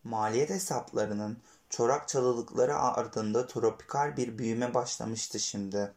[0.04, 1.38] Maliyet hesaplarının
[1.70, 5.92] çorak çalılıkları ardında tropikal bir büyüme başlamıştı şimdi.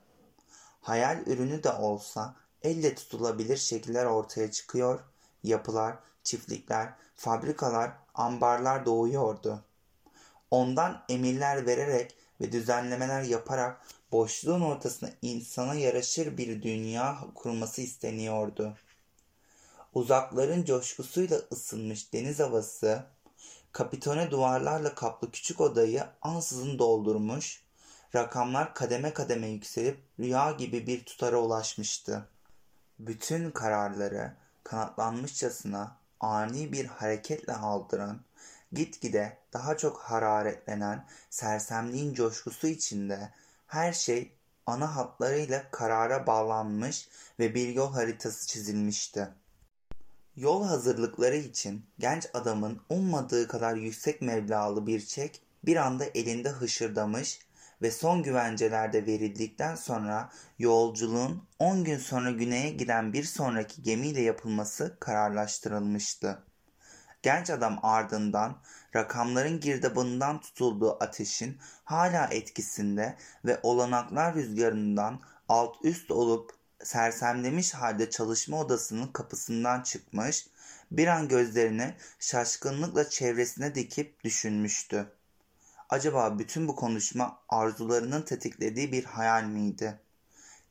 [0.82, 5.00] Hayal ürünü de olsa elle tutulabilir şekiller ortaya çıkıyor,
[5.44, 9.64] yapılar, çiftlikler, fabrikalar, ambarlar doğuyordu.
[10.52, 13.82] Ondan emirler vererek ve düzenlemeler yaparak
[14.12, 18.78] boşluğun ortasına insana yaraşır bir dünya kurması isteniyordu.
[19.94, 23.06] Uzakların coşkusuyla ısınmış deniz havası,
[23.72, 27.64] kapitone duvarlarla kaplı küçük odayı ansızın doldurmuş,
[28.16, 32.30] rakamlar kademe kademe yükselip rüya gibi bir tutara ulaşmıştı.
[33.00, 38.22] Bütün kararları kanatlanmışçasına ani bir hareketle aldıran,
[38.72, 43.34] gitgide daha çok hararetlenen sersemliğin coşkusu içinde
[43.68, 44.32] her şey
[44.66, 49.30] ana hatlarıyla karara bağlanmış ve bir yol haritası çizilmişti.
[50.41, 57.39] Yol hazırlıkları için genç adamın ummadığı kadar yüksek meblağlı bir çek bir anda elinde hışırdamış
[57.82, 64.21] ve son güvenceler de verildikten sonra yolculuğun 10 gün sonra güneye giden bir sonraki gemiyle
[64.21, 66.43] yapılması kararlaştırılmıştı.
[67.21, 68.58] Genç adam ardından
[68.95, 78.60] rakamların girdabından tutulduğu ateşin hala etkisinde ve olanaklar rüzgarından alt üst olup sersemlemiş halde çalışma
[78.60, 80.48] odasının kapısından çıkmış,
[80.91, 85.12] bir an gözlerini şaşkınlıkla çevresine dikip düşünmüştü.
[85.89, 90.00] Acaba bütün bu konuşma arzularının tetiklediği bir hayal miydi?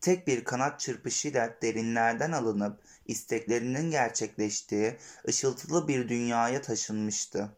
[0.01, 4.97] Tek bir kanat çırpışıyla derinlerden alınıp isteklerinin gerçekleştiği
[5.29, 7.57] ışıltılı bir dünyaya taşınmıştı.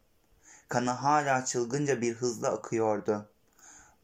[0.69, 3.29] Kanı hala çılgınca bir hızla akıyordu.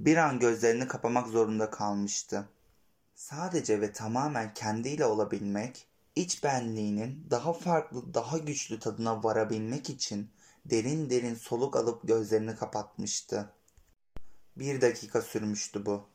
[0.01, 2.49] Bir an gözlerini kapamak zorunda kalmıştı.
[3.19, 10.31] Sadece ve tamamen kendiyle olabilmek, iç benliğinin daha farklı, daha güçlü tadına varabilmek için
[10.65, 13.51] derin derin soluk alıp gözlerini kapatmıştı.
[14.57, 16.07] Bir dakika sürmüştü bu.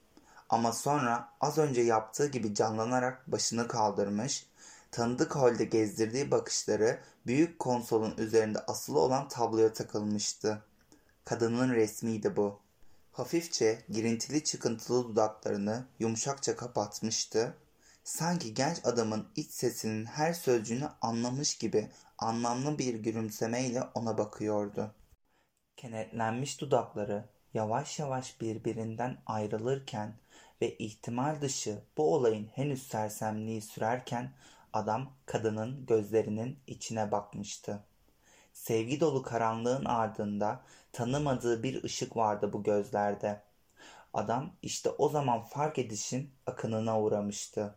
[0.49, 4.47] Ama sonra az önce yaptığı gibi canlanarak başını kaldırmış,
[4.91, 10.63] tanıdık halde gezdirdiği bakışları büyük konsolun üzerinde asılı olan tabloya takılmıştı.
[11.25, 12.62] Kadının resmiydi bu.
[13.13, 17.57] Hafifçe girintili çıkıntılı dudaklarını yumuşakça kapatmıştı.
[18.03, 24.95] Sanki genç adamın iç sesinin her sözcüğünü anlamış gibi anlamlı bir gülümsemeyle ona bakıyordu.
[25.77, 30.15] Kenetlenmiş dudakları yavaş yavaş birbirinden ayrılırken
[30.61, 34.33] ve ihtimal dışı bu olayın henüz sersemliği sürerken
[34.73, 37.83] adam kadının gözlerinin içine bakmıştı.
[38.53, 43.41] Sevgi dolu karanlığın ardında tanımadığı bir ışık vardı bu gözlerde.
[44.13, 47.75] Adam işte o zaman fark edişin akınına uğramıştı.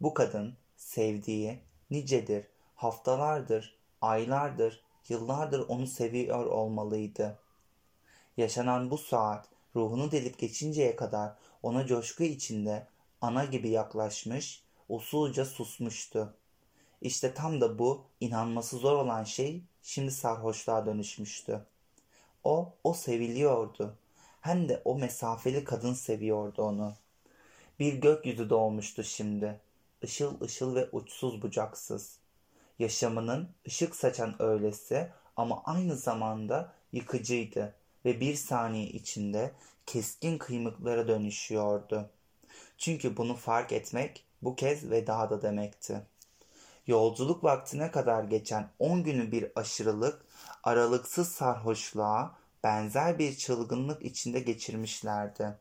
[0.00, 1.58] Bu kadın sevdiği
[1.90, 7.38] nicedir, haftalardır, aylardır, yıllardır onu seviyor olmalıydı.
[8.36, 12.86] Yaşanan bu saat ruhunu delip geçinceye kadar ona coşku içinde
[13.20, 16.34] ana gibi yaklaşmış, usulca susmuştu.
[17.00, 21.66] İşte tam da bu inanması zor olan şey şimdi sarhoşluğa dönüşmüştü.
[22.44, 23.94] O, o seviliyordu.
[24.40, 26.94] Hem de o mesafeli kadın seviyordu onu.
[27.78, 29.60] Bir gökyüzü doğmuştu şimdi.
[30.02, 32.18] Işıl ışıl ve uçsuz bucaksız.
[32.78, 37.74] Yaşamının ışık saçan öylesi ama aynı zamanda yıkıcıydı
[38.04, 39.52] ve bir saniye içinde
[39.86, 42.10] keskin kıymıklara dönüşüyordu.
[42.78, 46.00] Çünkü bunu fark etmek bu kez veda da demekti.
[46.86, 50.24] Yolculuk vaktine kadar geçen on günü bir aşırılık,
[50.64, 55.58] aralıksız sarhoşluğa benzer bir çılgınlık içinde geçirmişlerdi.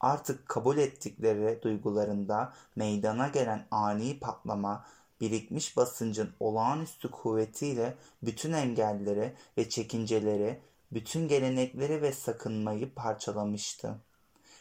[0.00, 4.84] Artık kabul ettikleri duygularında meydana gelen ani patlama,
[5.20, 10.60] birikmiş basıncın olağanüstü kuvvetiyle bütün engelleri ve çekinceleri,
[10.92, 13.94] bütün gelenekleri ve sakınmayı parçalamıştı.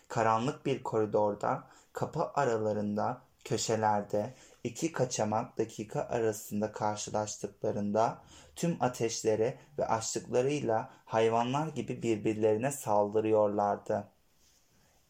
[0.07, 4.33] Karanlık bir koridorda, kapı aralarında, köşelerde,
[4.63, 8.21] iki kaçamak dakika arasında karşılaştıklarında
[8.55, 14.07] tüm ateşleri ve açlıklarıyla hayvanlar gibi birbirlerine saldırıyorlardı.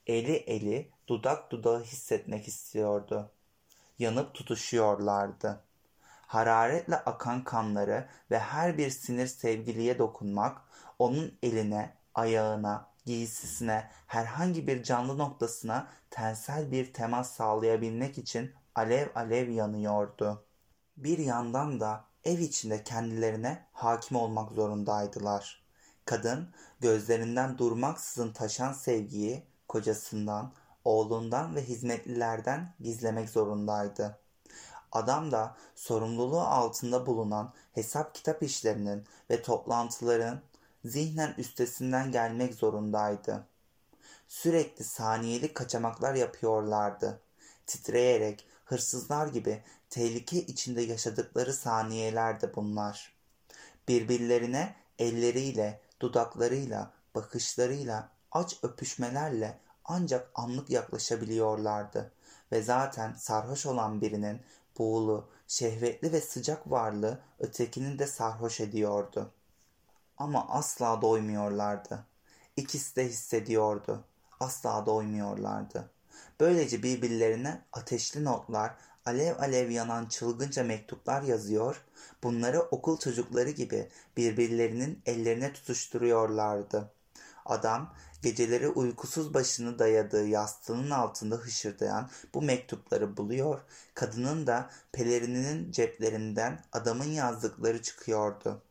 [0.08, 3.32] Eli eli dudak dudağı hissetmek istiyordu.
[4.00, 5.64] Yanıp tutuşuyorlardı.
[6.28, 10.62] Hararetle akan kanları ve her bir sinir sevgiliye dokunmak,
[11.00, 19.50] onun eline, ayağına, giysisine, herhangi bir canlı noktasına tensel bir temas sağlayabilmek için alev alev
[19.50, 20.46] yanıyordu.
[20.98, 25.64] Bir yandan da ev içinde kendilerine hakim olmak zorundaydılar.
[26.06, 30.54] Kadın gözlerinden durmaksızın taşan sevgiyi kocasından,
[30.86, 34.20] oğlundan ve hizmetlilerden gizlemek zorundaydı.
[34.92, 40.42] Adam da sorumluluğu altında bulunan hesap kitap işlerinin ve toplantıların
[40.86, 43.48] zihnen üstesinden gelmek zorundaydı.
[44.28, 47.22] Sürekli saniyeli kaçamaklar yapıyorlardı.
[47.68, 53.14] Titreyerek hırsızlar gibi tehlike içinde yaşadıkları saniyelerdi bunlar.
[53.88, 62.12] Birbirlerine elleriyle, dudaklarıyla, bakışlarıyla, aç öpüşmelerle ancak anlık yaklaşabiliyorlardı
[62.52, 64.42] ve zaten sarhoş olan birinin
[64.78, 69.32] buğulu, şehvetli ve sıcak varlığı ötekini de sarhoş ediyordu.
[70.17, 72.06] Ama asla doymuyorlardı.
[72.56, 74.04] İkisi de hissediyordu.
[74.40, 75.90] Asla doymuyorlardı.
[76.42, 78.75] Böylece birbirlerine ateşli notlar,
[79.06, 81.81] alev alev yanan çılgınca mektuplar yazıyor,
[82.23, 86.94] bunları okul çocukları gibi birbirlerinin ellerine tutuşturuyorlardı.
[87.46, 93.60] Adam geceleri uykusuz başını dayadığı yastığının altında hışırdayan bu mektupları buluyor.
[93.94, 98.62] Kadının da pelerininin ceplerinden adamın yazdıkları çıkıyordu.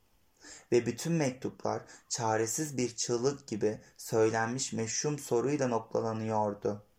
[0.73, 6.90] Ve bütün mektuplar çaresiz bir çığlık gibi söylenmiş meşhum soruyla noktalanıyordu.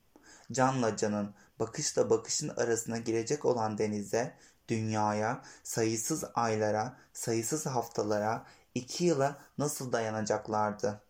[0.52, 4.38] Canla canın, bakışla bakışın arasına girecek olan denize,
[4.68, 8.46] dünyaya, sayısız aylara, sayısız haftalara,
[8.76, 11.02] iki yıla nasıl dayanacaklardı?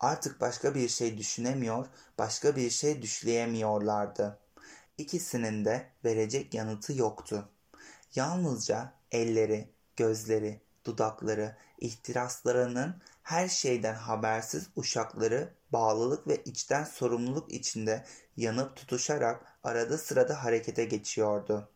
[0.00, 1.86] Artık başka bir şey düşünemiyor,
[2.18, 4.38] başka bir şey düşleyemiyorlardı.
[4.98, 7.48] İkisinin de verecek yanıtı yoktu.
[8.14, 18.04] Yalnızca elleri, gözleri, dudakları, ihtiraslarının her şeyden habersiz uşakları bağlılık ve içten sorumluluk içinde
[18.36, 21.68] yanıp tutuşarak arada sırada harekete geçiyordu.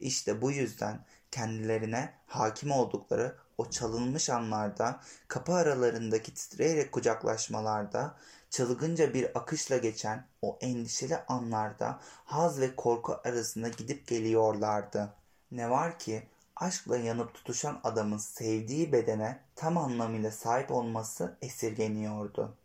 [0.00, 8.16] İşte bu yüzden kendilerine hakim oldukları o çalınmış anlarda, kapı aralarındaki titreyerek kucaklaşmalarda,
[8.50, 15.14] çılgınca bir akışla geçen o endişeli anlarda haz ve korku arasında gidip geliyorlardı.
[15.50, 16.22] Ne var ki
[16.62, 22.56] aşkla yanıp tutuşan adamın sevdiği bedene tam anlamıyla sahip olması esirgeniyordu.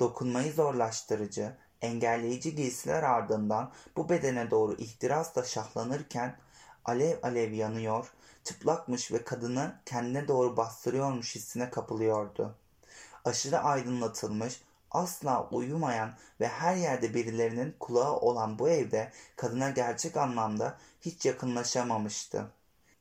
[0.00, 6.36] Dokunmayı zorlaştırıcı, engelleyici giysiler ardından bu bedene doğru ihtirasla şahlanırken
[6.84, 8.12] alev alev yanıyor,
[8.44, 12.54] çıplakmış ve kadını kendine doğru bastırıyormuş hissine kapılıyordu.
[13.24, 14.60] Aşırı aydınlatılmış,
[14.90, 22.50] asla uyumayan ve her yerde birilerinin kulağı olan bu evde kadına gerçek anlamda hiç yakınlaşamamıştı.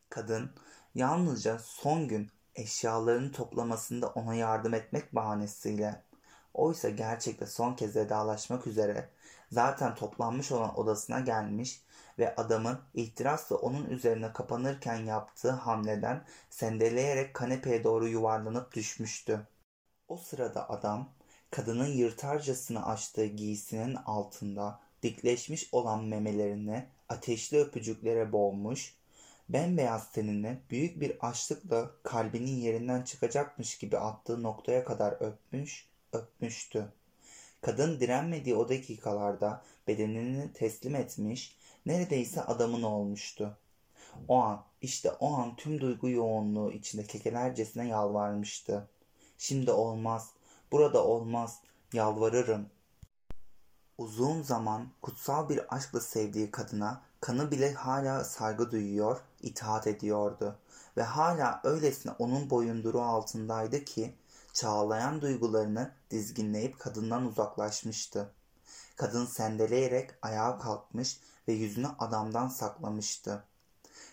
[0.09, 0.51] Kadın
[0.95, 6.03] yalnızca son gün eşyalarını toplamasında ona yardım etmek bahanesiyle
[6.53, 9.09] oysa gerçekte son kez vedalaşmak üzere
[9.51, 11.81] zaten toplanmış olan odasına gelmiş
[12.19, 19.47] ve adamın ihtirasla onun üzerine kapanırken yaptığı hamleden sendeleyerek kanepeye doğru yuvarlanıp düşmüştü.
[20.07, 21.09] O sırada adam
[21.51, 28.95] kadının yırtarcasını açtığı giysinin altında dikleşmiş olan memelerini ateşli öpücüklere boğmuş,
[29.49, 36.93] bembeyaz tenini büyük bir açlıkla kalbinin yerinden çıkacakmış gibi attığı noktaya kadar öpmüş, öpmüştü.
[37.61, 43.57] Kadın direnmediği o dakikalarda bedenini teslim etmiş, neredeyse adamın olmuştu.
[44.27, 48.87] O an, işte o an tüm duygu yoğunluğu içinde kekelercesine yalvarmıştı.
[49.37, 50.29] Şimdi olmaz,
[50.71, 51.59] burada olmaz,
[51.93, 52.69] yalvarırım.
[53.97, 60.59] Uzun zaman kutsal bir aşkla sevdiği kadına kanı bile hala saygı duyuyor, itaat ediyordu.
[60.97, 64.15] Ve hala öylesine onun boyunduruğu altındaydı ki
[64.53, 68.33] çağlayan duygularını dizginleyip kadından uzaklaşmıştı.
[68.95, 73.43] Kadın sendeleyerek ayağa kalkmış ve yüzünü adamdan saklamıştı.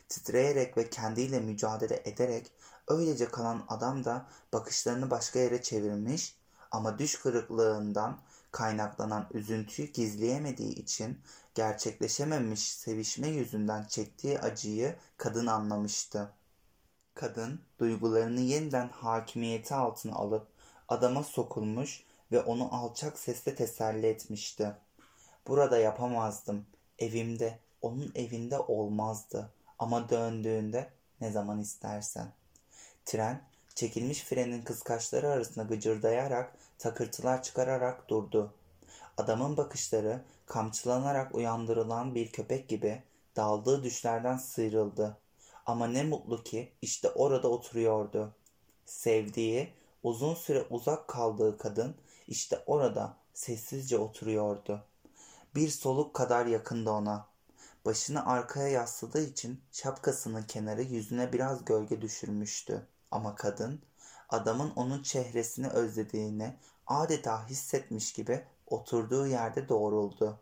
[0.09, 2.53] Titreyerek ve kendiyle mücadele ederek
[2.89, 6.37] öylece kalan adam da bakışlarını başka yere çevirmiş
[6.71, 8.19] ama düş kırıklığından
[8.53, 11.21] kaynaklanan üzüntüyü gizleyemediği için
[11.55, 16.33] gerçekleşememiş sevişme yüzünden çektiği acıyı kadın anlamıştı.
[17.15, 20.47] Kadın duygularını yeniden hakimiyeti altına alıp
[20.89, 24.73] adama sokulmuş ve onu alçak sesle teselli etmişti.
[25.47, 26.67] Burada yapamazdım.
[26.99, 29.51] Evimde, onun evinde olmazdı.
[29.79, 30.91] Ama döndüğünde
[31.21, 32.33] ne zaman istersen.
[33.05, 33.43] Tren
[33.75, 38.55] çekilmiş frenin kıskaçları arasında gıcırdayarak takırtılar çıkararak durdu.
[39.17, 43.03] Adamın bakışları kamçılanarak uyandırılan bir köpek gibi
[43.37, 45.19] daldığı düşlerden sıyrıldı.
[45.67, 48.35] Ama ne mutlu ki işte orada oturuyordu.
[48.87, 49.73] Sevdiği,
[50.03, 51.95] uzun süre uzak kaldığı kadın
[52.29, 54.85] işte orada sessizce oturuyordu.
[55.55, 57.27] Bir soluk kadar yakında ona.
[57.85, 62.87] Başını arkaya yasladığı için şapkasının kenarı yüzüne biraz gölge düşürmüştü.
[63.11, 63.83] Ama kadın
[64.33, 66.57] adamın onun çehresini özlediğini
[66.87, 70.39] adeta hissetmiş gibi oturduğu yerde doğruldu.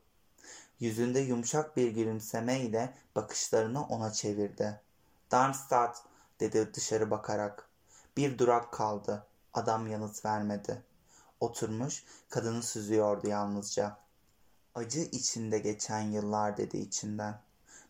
[0.81, 4.81] Yüzünde yumuşak bir gülümseme ile bakışlarını ona çevirdi.
[5.31, 6.03] Darmstadt
[6.41, 7.69] dedi dışarı bakarak.
[8.17, 9.27] Bir durak kaldı.
[9.55, 10.83] Adam yanıt vermedi.
[11.41, 13.99] Oturmuş kadını süzüyordu yalnızca.
[14.75, 17.41] Acı içinde geçen yıllar dedi içinden.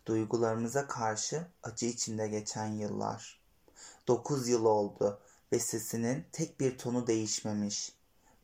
[0.07, 3.41] Duygularımıza karşı acı içinde geçen yıllar.
[4.09, 5.21] Dokuz yıl oldu
[5.53, 8.00] ve sesinin tek bir tonu değişmemiş.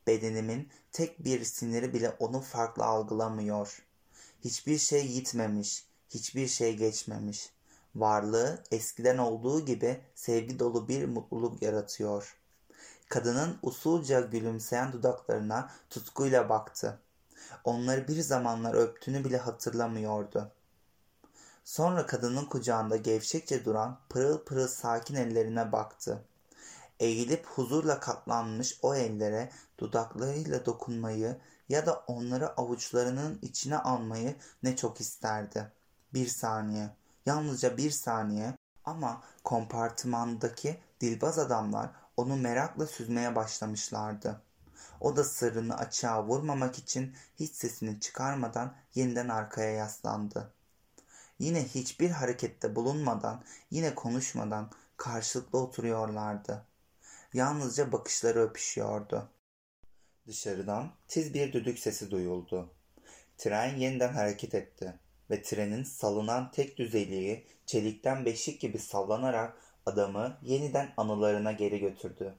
[0.06, 3.82] Bedenimin tek bir siniri bile onu farklı algılamıyor.
[4.44, 7.50] Hiçbir şey yitmemiş, hiçbir şey geçmemiş.
[7.94, 12.36] Varlığı eskiden olduğu gibi sevgi dolu bir mutluluk yaratıyor.
[13.08, 16.98] Kadının usulca gülümseyen dudaklarına tutkuyla baktı.
[17.64, 20.52] Onları bir zamanlar öptüğünü bile hatırlamıyordu.
[21.64, 26.24] Sonra kadının kucağında gevşekçe duran pırıl pırıl sakin ellerine baktı.
[27.00, 35.00] Eğilip huzurla katlanmış o ellere dudaklarıyla dokunmayı ya da onları avuçlarının içine almayı ne çok
[35.00, 35.72] isterdi.
[36.14, 36.90] Bir saniye,
[37.26, 44.42] yalnızca bir saniye ama kompartımandaki dilbaz adamlar onu merakla süzmeye başlamışlardı.
[45.00, 50.52] O da sırrını açığa vurmamak için hiç sesini çıkarmadan yeniden arkaya yaslandı.
[51.38, 56.64] Yine hiçbir harekette bulunmadan, yine konuşmadan karşılıklı oturuyorlardı.
[57.34, 59.28] Yalnızca bakışları öpüşüyordu.
[60.26, 62.70] Dışarıdan tiz bir düdük sesi duyuldu.
[63.38, 64.94] Tren yeniden hareket etti
[65.30, 72.34] ve trenin salınan tek düzeliği çelikten beşik gibi sallanarak adamı yeniden anılarına geri götürdü.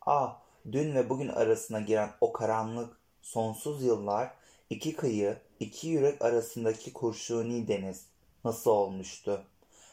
[0.00, 0.40] Ah,
[0.72, 4.34] dün ve bugün arasına giren o karanlık, sonsuz yıllar,
[4.70, 8.06] iki kıyı, iki yürek arasındaki kurşuni deniz
[8.44, 9.44] nasıl olmuştu?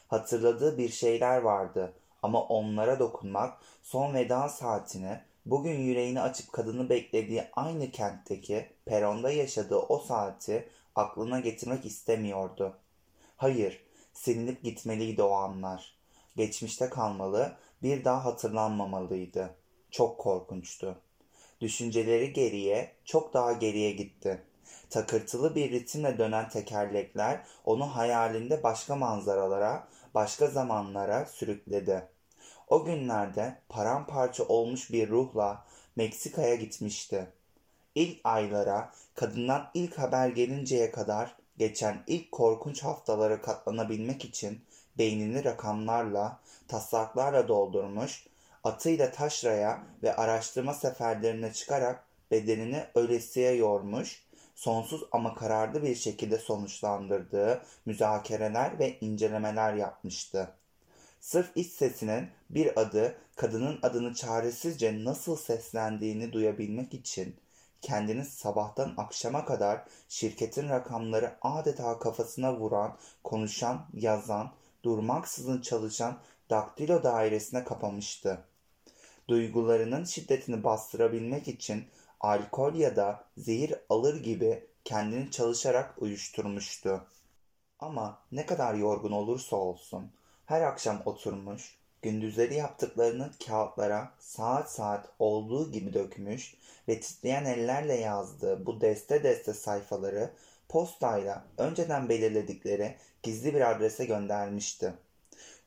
[0.07, 7.43] Hatırladığı bir şeyler vardı ama onlara dokunmak son veda saatini bugün yüreğini açıp kadını beklediği
[7.53, 12.78] aynı kentteki peronda yaşadığı o saati aklına getirmek istemiyordu.
[13.38, 15.97] Hayır, silinip gitmeliydi o anlar.
[16.36, 19.55] Geçmişte kalmalı, bir daha hatırlanmamalıydı.
[19.91, 21.01] Çok korkunçtu.
[21.61, 24.41] Düşünceleri geriye, çok daha geriye gitti.
[24.89, 32.07] Takırtılı bir ritimle dönen tekerlekler onu hayalinde başka manzaralara, başka zamanlara sürükledi.
[32.68, 37.28] O günlerde paramparça olmuş bir ruhla Meksika'ya gitmişti.
[37.95, 44.62] İlk aylara, kadından ilk haber gelinceye kadar geçen ilk korkunç haftalara katlanabilmek için
[44.97, 48.28] beynini rakamlarla, taslaklarla doldurmuş,
[48.64, 54.24] atıyla taşraya ve araştırma seferlerine çıkarak bedenini ölesiye yormuş,
[54.62, 60.51] sonsuz ama kararlı bir şekilde sonuçlandırdığı müzakereler ve incelemeler yapmıştı.
[61.20, 67.36] Sırf iç sesinin bir adı kadının adını çaresizce nasıl seslendiğini duyabilmek için
[67.82, 74.51] kendini sabahtan akşama kadar şirketin rakamları adeta kafasına vuran, konuşan, yazan,
[74.84, 76.18] durmaksızın çalışan
[76.49, 78.45] daktilo dairesine kapamıştı.
[79.28, 81.86] Duygularının şiddetini bastırabilmek için
[82.22, 87.05] alkol ya da zehir alır gibi kendini çalışarak uyuşturmuştu.
[87.80, 90.11] Ama ne kadar yorgun olursa olsun
[90.45, 96.53] her akşam oturmuş, gündüzleri yaptıklarını kağıtlara saat saat olduğu gibi dökmüş
[96.88, 100.30] ve titreyen ellerle yazdığı bu deste deste sayfaları
[100.69, 104.93] postayla önceden belirledikleri gizli bir adrese göndermişti.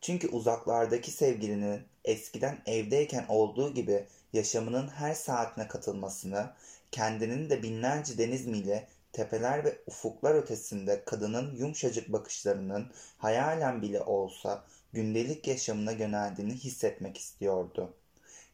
[0.00, 6.50] Çünkü uzaklardaki sevgilinin eskiden evdeyken olduğu gibi yaşamının her saatine katılmasını,
[6.90, 14.64] kendinin de binlerce deniz mili tepeler ve ufuklar ötesinde kadının yumuşacık bakışlarının hayalen bile olsa
[14.92, 17.94] gündelik yaşamına yöneldiğini hissetmek istiyordu.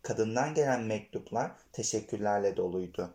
[0.02, 3.14] Kadından gelen mektuplar teşekkürlerle doluydu.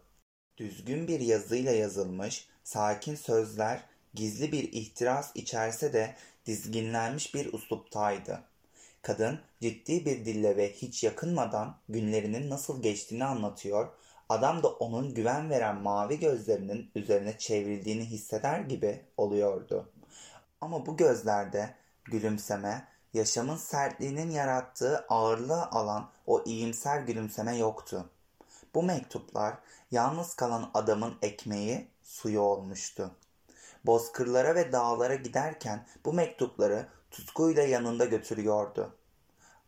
[0.57, 3.81] Düzgün bir yazıyla yazılmış, sakin sözler
[4.13, 8.43] gizli bir ihtiras içerse de dizginlenmiş bir usluptaydı.
[9.05, 13.89] Kadın ciddi bir dille ve hiç yakınmadan günlerinin nasıl geçtiğini anlatıyor,
[14.29, 19.89] adam da onun güven veren mavi gözlerinin üzerine çevrildiğini hisseder gibi oluyordu.
[20.61, 21.75] Ama bu gözlerde
[22.05, 28.09] gülümseme, yaşamın sertliğinin yarattığı ağırlığı alan o iyimser gülümseme yoktu.
[28.75, 29.53] Bu mektuplar
[29.91, 33.11] yalnız kalan adamın ekmeği, suyu olmuştu.
[33.85, 38.95] Bozkırlara ve dağlara giderken bu mektupları tutkuyla yanında götürüyordu.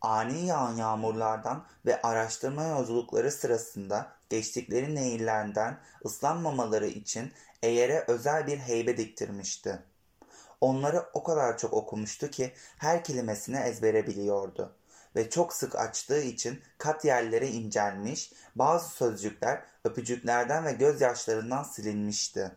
[0.00, 7.32] Ani yağan yağmurlardan ve araştırma yolculukları sırasında geçtikleri nehirlerden ıslanmamaları için
[7.62, 9.82] eğere özel bir heybe diktirmişti.
[10.60, 14.76] Onları o kadar çok okumuştu ki her kelimesini ezbere biliyordu
[15.16, 22.52] ve çok sık açtığı için kat yerlere incelmiş, bazı sözcükler öpücüklerden ve gözyaşlarından silinmişti.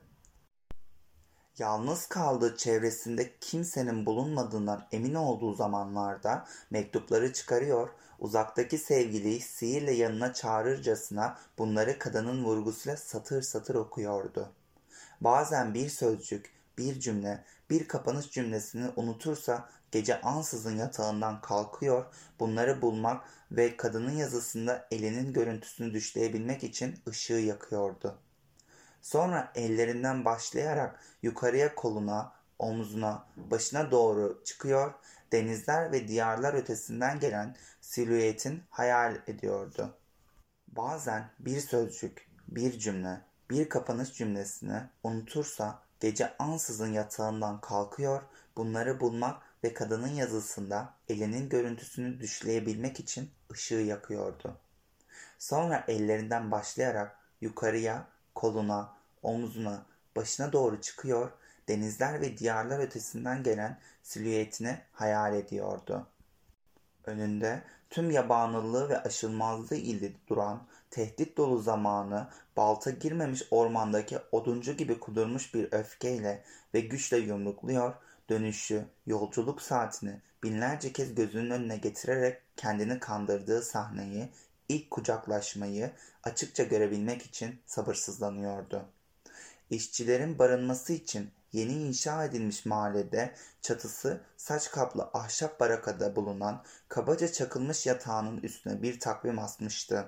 [1.57, 7.89] Yalnız kaldığı çevresinde kimsenin bulunmadığından emin olduğu zamanlarda mektupları çıkarıyor,
[8.19, 14.51] uzaktaki sevgiliyi sihirle yanına çağırırcasına bunları kadının vurgusuyla satır satır okuyordu.
[15.21, 22.05] Bazen bir sözcük, bir cümle, bir kapanış cümlesini unutursa gece ansızın yatağından kalkıyor,
[22.39, 28.17] bunları bulmak ve kadının yazısında elinin görüntüsünü düşleyebilmek için ışığı yakıyordu.
[29.01, 34.93] Sonra ellerinden başlayarak yukarıya koluna, omzuna, başına doğru çıkıyor,
[35.31, 39.97] denizler ve diyarlar ötesinden gelen silüetin hayal ediyordu.
[40.67, 48.21] Bazen bir sözcük, bir cümle, bir kapanış cümlesini unutursa gece ansızın yatağından kalkıyor,
[48.57, 54.57] bunları bulmak ve kadının yazısında elinin görüntüsünü düşleyebilmek için ışığı yakıyordu.
[55.39, 61.31] Sonra ellerinden başlayarak yukarıya, koluna, omzuna, başına doğru çıkıyor,
[61.67, 66.07] denizler ve diyarlar ötesinden gelen silüetini hayal ediyordu.
[67.05, 72.27] Önünde tüm yabanıllığı ve aşılmazlığı ile duran tehdit dolu zamanı
[72.57, 77.93] balta girmemiş ormandaki oduncu gibi kudurmuş bir öfkeyle ve güçle yumrukluyor,
[78.29, 84.29] dönüşü, yolculuk saatini binlerce kez gözünün önüne getirerek kendini kandırdığı sahneyi,
[84.71, 85.91] ilk kucaklaşmayı
[86.23, 88.85] açıkça görebilmek için sabırsızlanıyordu.
[89.69, 97.85] İşçilerin barınması için yeni inşa edilmiş mahallede çatısı saç kaplı ahşap barakada bulunan kabaca çakılmış
[97.85, 100.05] yatağının üstüne bir takvim asmıştı.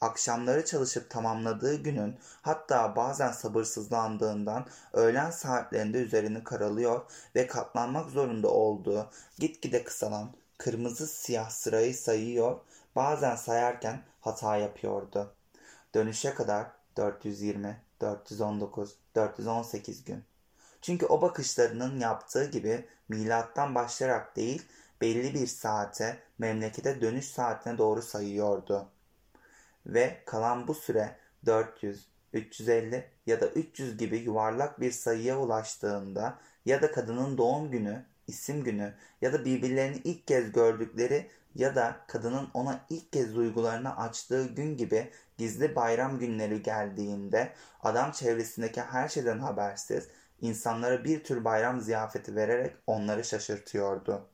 [0.00, 9.10] Akşamları çalışıp tamamladığı günün hatta bazen sabırsızlandığından öğlen saatlerinde üzerini karalıyor ve katlanmak zorunda olduğu
[9.38, 12.60] gitgide kısalan kırmızı siyah sırayı sayıyor,
[12.96, 15.34] bazen sayarken hata yapıyordu.
[15.94, 16.66] Dönüşe kadar
[16.96, 20.24] 420, 419, 418 gün.
[20.82, 24.62] Çünkü o bakışlarının yaptığı gibi milattan başlayarak değil
[25.00, 28.88] belli bir saate memlekete dönüş saatine doğru sayıyordu.
[29.86, 31.16] Ve kalan bu süre
[31.46, 38.04] 400, 350 ya da 300 gibi yuvarlak bir sayıya ulaştığında ya da kadının doğum günü,
[38.26, 43.96] isim günü ya da birbirlerini ilk kez gördükleri ya da kadının ona ilk kez duygularını
[43.96, 47.52] açtığı gün gibi gizli bayram günleri geldiğinde
[47.82, 50.08] adam çevresindeki her şeyden habersiz
[50.40, 54.28] insanlara bir tür bayram ziyafeti vererek onları şaşırtıyordu.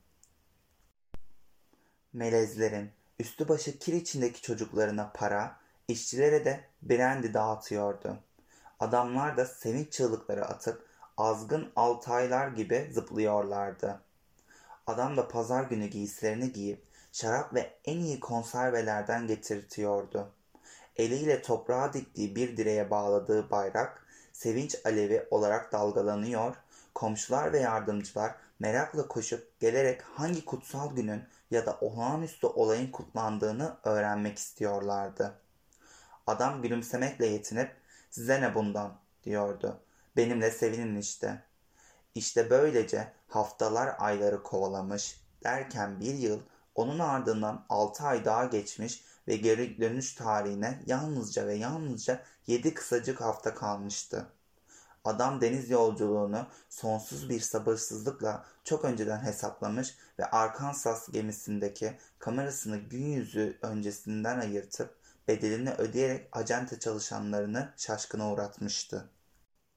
[2.13, 5.57] Melezlerin üstü başı kir içindeki çocuklarına para,
[5.89, 8.19] işçilere de brandy dağıtıyordu.
[8.81, 14.01] Adamlar da sevinç çığlıkları atıp azgın altaylar gibi zıplıyorlardı.
[14.87, 20.33] Adam da pazar günü giysilerini giyip şarap ve en iyi konservelerden getirtiyordu.
[20.97, 26.57] Eliyle toprağa diktiği bir direğe bağladığı bayrak sevinç alevi olarak dalgalanıyor,
[26.95, 34.39] komşular ve yardımcılar merakla koşup gelerek hangi kutsal günün ya da olağanüstü olayın kutlandığını öğrenmek
[34.39, 35.35] istiyorlardı.
[36.27, 37.77] Adam gülümsemekle yetinip
[38.11, 39.81] size ne bundan diyordu.
[40.17, 41.43] Benimle sevinin işte.
[42.15, 46.41] İşte böylece haftalar ayları kovalamış derken bir yıl
[46.75, 53.21] onun ardından altı ay daha geçmiş ve geri dönüş tarihine yalnızca ve yalnızca yedi kısacık
[53.21, 54.27] hafta kalmıştı.
[55.05, 63.59] Adam deniz yolculuğunu sonsuz bir sabırsızlıkla çok önceden hesaplamış ve Arkansas gemisindeki kamerasını gün yüzü
[63.63, 64.97] öncesinden ayırtıp
[65.29, 69.11] bedelini ödeyerek acente çalışanlarını şaşkına uğratmıştı.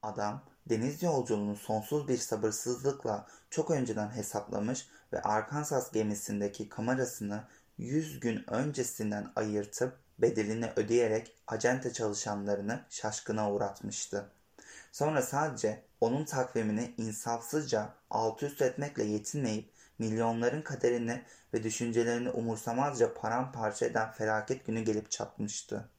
[0.02, 7.44] Adam deniz yolculuğunu sonsuz bir sabırsızlıkla çok önceden hesaplamış ve Arkansas gemisindeki kamerasını
[7.78, 14.30] 100 gün öncesinden ayırtıp bedelini ödeyerek acente çalışanlarını şaşkına uğratmıştı.
[14.92, 21.22] Sonra sadece onun takvimini insafsızca alt üst etmekle yetinmeyip milyonların kaderini
[21.54, 25.90] ve düşüncelerini umursamazca paramparça eden felaket günü gelip çatmıştı.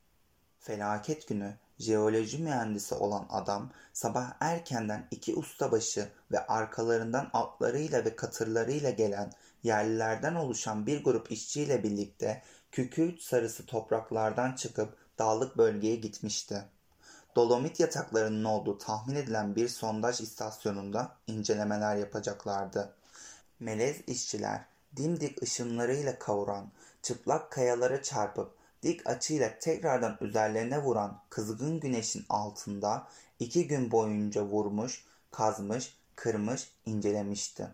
[0.61, 8.91] Felaket günü jeoloji mühendisi olan adam sabah erkenden iki ustabaşı ve arkalarından atlarıyla ve katırlarıyla
[8.91, 16.65] gelen yerlilerden oluşan bir grup işçiyle birlikte kükürt sarısı topraklardan çıkıp dağlık bölgeye gitmişti.
[17.37, 22.95] Dolomit yataklarının olduğu tahmin edilen bir sondaj istasyonunda incelemeler yapacaklardı.
[23.61, 24.65] Melez işçiler
[24.97, 26.73] dimdik ışınlarıyla kavuran,
[27.03, 28.55] çıplak kayalara çarpıp
[28.87, 33.09] dik açıyla tekrardan üzerlerine vuran kızgın güneşin altında
[33.39, 37.69] iki gün boyunca vurmuş, kazmış, kırmış, incelemişti.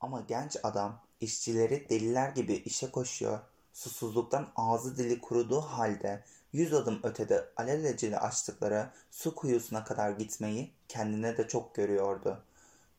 [0.00, 3.38] Ama genç adam işçileri deliler gibi işe koşuyor,
[3.72, 11.36] susuzluktan ağzı dili kuruduğu halde yüz adım ötede alelacele açtıkları su kuyusuna kadar gitmeyi kendine
[11.36, 12.42] de çok görüyordu.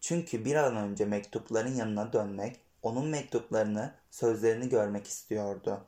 [0.01, 5.85] Çünkü bir an önce mektupların yanına dönmek, onun mektuplarını, sözlerini görmek istiyordu.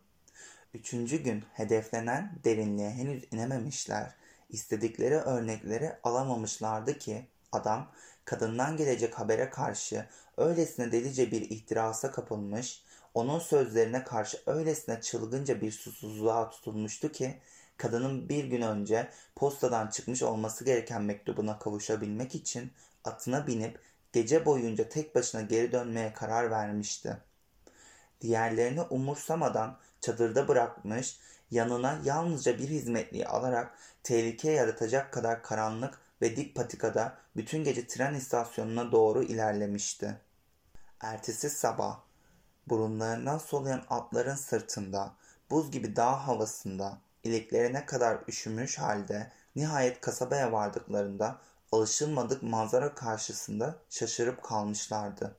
[0.74, 4.16] Üçüncü gün hedeflenen derinliğe henüz inememişler.
[4.50, 7.92] İstedikleri örnekleri alamamışlardı ki adam
[8.26, 10.06] kadından gelecek habere karşı
[10.38, 17.40] öylesine delice bir ihtirasa kapılmış, onun sözlerine karşı öylesine çılgınca bir susuzluğa tutulmuştu ki
[17.78, 22.72] kadının bir gün önce postadan çıkmış olması gereken mektubuna kavuşabilmek için
[23.04, 23.80] atına binip
[24.14, 27.18] gece boyunca tek başına geri dönmeye karar vermişti.
[28.22, 31.20] Diğerlerini umursamadan çadırda bırakmış,
[31.52, 38.14] yanına yalnızca bir hizmetliyi alarak tehlike yaratacak kadar karanlık ve dik patikada bütün gece tren
[38.14, 40.18] istasyonuna doğru ilerlemişti.
[41.00, 42.00] Ertesi sabah
[42.68, 45.14] burunlarından soluyan atların sırtında
[45.52, 51.42] buz gibi dağ havasında iliklerine kadar üşümüş halde nihayet kasabaya vardıklarında
[51.72, 55.36] alışılmadık manzara karşısında şaşırıp kalmışlardı.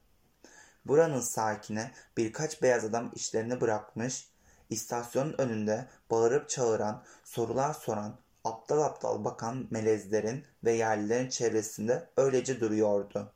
[0.87, 4.29] Buranın sakine birkaç beyaz adam işlerini bırakmış,
[4.71, 13.33] istasyonun önünde bağırıp çağıran, sorular soran, aptal aptal bakan melezlerin ve yerlilerin çevresinde öylece duruyordu.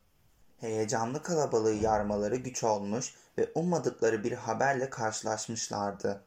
[0.60, 6.24] Heyecanlı kalabalığı yarmaları güç olmuş ve ummadıkları bir haberle karşılaşmışlardı.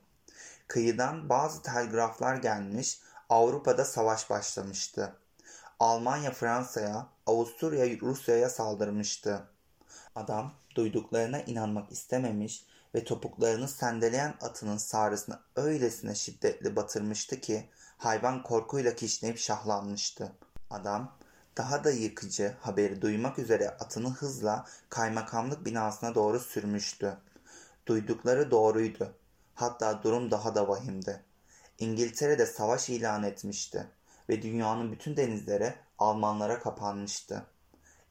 [0.67, 2.99] Kıyıdan bazı telgraflar gelmiş,
[3.29, 5.15] Avrupa'da savaş başlamıştı.
[5.79, 9.43] Almanya Fransa'ya, Avusturya Rusya'ya saldırmıştı.
[10.15, 12.65] Adam duyduklarına inanmak istememiş
[12.95, 20.31] ve topuklarını sendeleyen atının sağrısına öylesine şiddetli batırmıştı ki hayvan korkuyla kişneyip şahlanmıştı.
[20.69, 21.17] Adam
[21.57, 27.17] daha da yıkıcı haberi duymak üzere atını hızla kaymakamlık binasına doğru sürmüştü.
[27.85, 29.13] Duydukları doğruydu.
[29.55, 31.23] Hatta durum daha da vahimdi.
[31.79, 33.87] İngiltere'de savaş ilan etmişti
[34.29, 37.45] ve dünyanın bütün denizleri Almanlara kapanmıştı.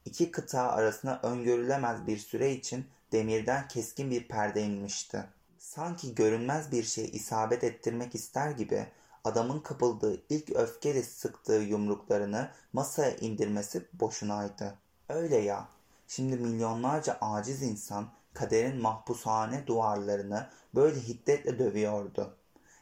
[0.05, 5.25] İki kıta arasına öngörülemez bir süre için demirden keskin bir perde inmişti.
[5.57, 8.87] Sanki görünmez bir şey isabet ettirmek ister gibi
[9.23, 14.77] adamın kapıldığı ilk öfkeyle sıktığı yumruklarını masaya indirmesi boşunaydı.
[15.09, 15.67] Öyle ya,
[16.07, 22.35] şimdi milyonlarca aciz insan kaderin mahpushane duvarlarını böyle hiddetle dövüyordu.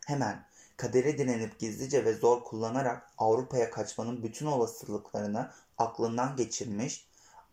[0.08, 0.46] Hemen
[0.78, 7.09] kadere direnip gizlice ve zor kullanarak Avrupa'ya kaçmanın bütün olasılıklarını aklından geçirmiş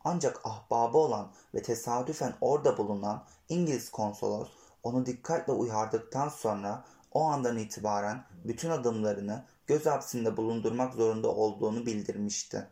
[0.09, 4.49] ancak ahbabı olan ve tesadüfen orada bulunan İngiliz konsolos
[4.83, 12.67] onu dikkatle uyardıktan sonra o andan itibaren bütün adımlarını göz hapsinde bulundurmak zorunda olduğunu bildirmişti.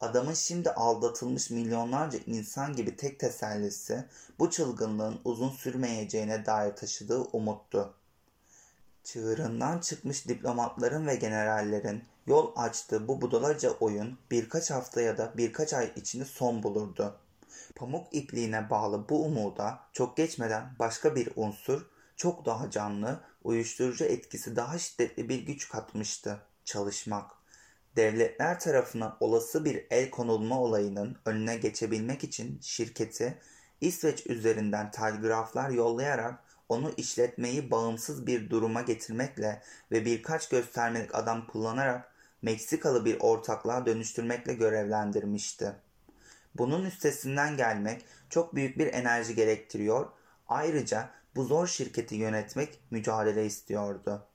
[0.00, 4.04] Adamın şimdi aldatılmış milyonlarca insan gibi tek tesellisi
[4.38, 7.94] bu çılgınlığın uzun sürmeyeceğine dair taşıdığı umuttu.
[9.04, 15.72] Çığırından çıkmış diplomatların ve generallerin yol açtığı bu budalaca oyun birkaç hafta ya da birkaç
[15.72, 17.20] ay içinde son bulurdu.
[17.74, 24.56] Pamuk ipliğine bağlı bu umuda çok geçmeden başka bir unsur çok daha canlı, uyuşturucu etkisi
[24.56, 26.38] daha şiddetli bir güç katmıştı.
[26.64, 27.30] Çalışmak.
[27.96, 33.38] Devletler tarafından olası bir el konulma olayının önüne geçebilmek için şirketi
[33.80, 39.62] İsveç üzerinden telgraflar yollayarak onu işletmeyi bağımsız bir duruma getirmekle
[39.92, 42.13] ve birkaç göstermelik adam kullanarak
[42.44, 45.72] Meksikalı bir ortaklığa dönüştürmekle görevlendirmişti.
[46.54, 50.06] Bunun üstesinden gelmek çok büyük bir enerji gerektiriyor.
[50.48, 54.26] Ayrıca bu zor şirketi yönetmek mücadele istiyordu.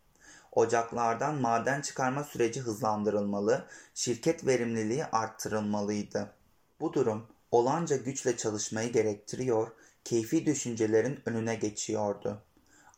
[0.52, 6.34] Ocaklardan maden çıkarma süreci hızlandırılmalı, şirket verimliliği arttırılmalıydı.
[6.80, 9.68] Bu durum olanca güçle çalışmayı gerektiriyor,
[10.04, 12.42] keyfi düşüncelerin önüne geçiyordu.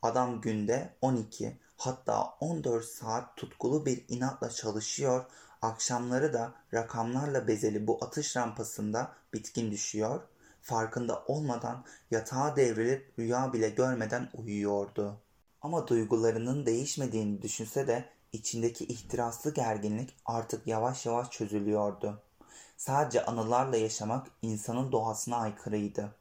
[0.01, 5.25] Adam günde 12 hatta 14 saat tutkulu bir inatla çalışıyor,
[5.61, 10.21] akşamları da rakamlarla bezeli bu atış rampasında bitkin düşüyor,
[10.61, 15.17] farkında olmadan yatağa devrilip rüya bile görmeden uyuyordu.
[15.61, 22.23] Ama duygularının değişmediğini düşünse de içindeki ihtiraslı gerginlik artık yavaş yavaş çözülüyordu.
[22.77, 26.15] Sadece anılarla yaşamak insanın doğasına aykırıydı.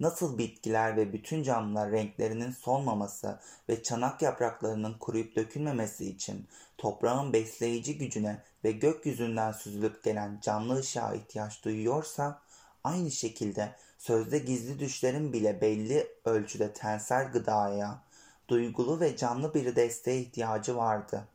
[0.00, 7.98] Nasıl bitkiler ve bütün canlılar renklerinin solmaması ve çanak yapraklarının kuruyup dökülmemesi için toprağın besleyici
[7.98, 12.42] gücüne ve gökyüzünden süzülüp gelen canlı ışığa ihtiyaç duyuyorsa,
[12.84, 18.02] aynı şekilde sözde gizli düşlerin bile belli ölçüde tensel gıdaya,
[18.48, 21.28] duygulu ve canlı bir desteğe ihtiyacı vardı.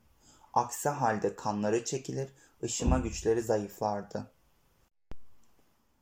[0.53, 2.29] Aksi halde kanları çekilir,
[2.63, 4.31] ışıma güçleri zayıflardı.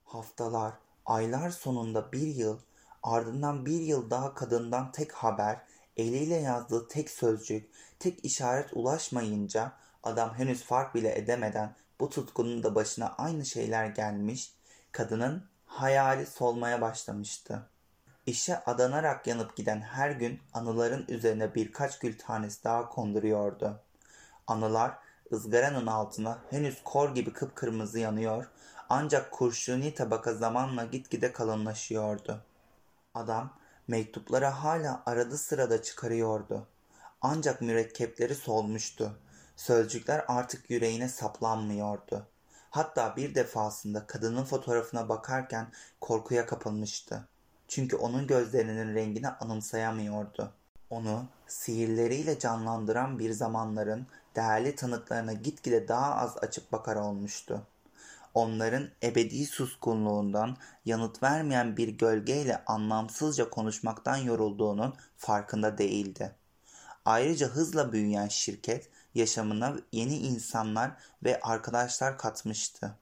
[0.04, 0.74] Haftalar,
[1.06, 2.60] aylar sonunda bir yıl,
[3.04, 5.62] ardından bir yıl daha kadından tek haber,
[5.98, 9.72] eliyle yazdığı tek sözcük, tek işaret ulaşmayınca
[10.04, 14.54] adam henüz fark bile edemeden bu tutkunun da başına aynı şeyler gelmiş,
[14.92, 17.70] kadının hayali solmaya başlamıştı.
[18.26, 23.80] İşe adanarak yanıp giden her gün anıların üzerine birkaç gül tanesi daha konduruyordu.
[24.48, 24.98] Anılar
[25.34, 28.48] ızgaranın altına henüz kor gibi kıpkırmızı yanıyor
[28.94, 32.46] ancak kurşuni tabaka zamanla gitgide kalınlaşıyordu.
[33.14, 33.58] Adam
[33.88, 36.68] mektupları hala aradı sırada çıkarıyordu.
[37.22, 39.20] Ancak mürekkepleri solmuştu.
[39.56, 42.28] Sözcükler artık yüreğine saplanmıyordu.
[42.70, 45.68] Hatta bir defasında kadının fotoğrafına bakarken
[46.02, 47.28] korkuya kapılmıştı.
[47.68, 50.54] Çünkü onun gözlerinin rengini anımsayamıyordu.
[50.92, 57.68] Onu sihirleriyle canlandıran bir zamanların değerli tanıklarına gitgide daha az açıp bakar olmuştu.
[58.34, 66.36] onların ebedi suskunluğundan yanıt vermeyen bir gölgeyle anlamsızca konuşmaktan yorulduğunun farkında değildi.
[67.06, 70.92] Ayrıca hızla büyüyen şirket yaşamına yeni insanlar
[71.24, 72.96] ve arkadaşlar katmıştı.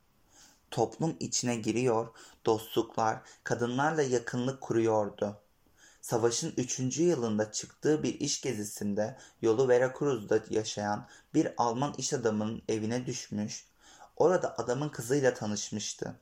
[0.72, 2.08] Toplum içine giriyor,
[2.46, 5.42] dostluklar, kadınlarla yakınlık kuruyordu.
[6.10, 13.06] Savaşın üçüncü yılında çıktığı bir iş gezisinde yolu Veracruz'da yaşayan bir Alman iş adamının evine
[13.06, 13.68] düşmüş,
[14.16, 16.20] orada adamın kızıyla tanışmıştı.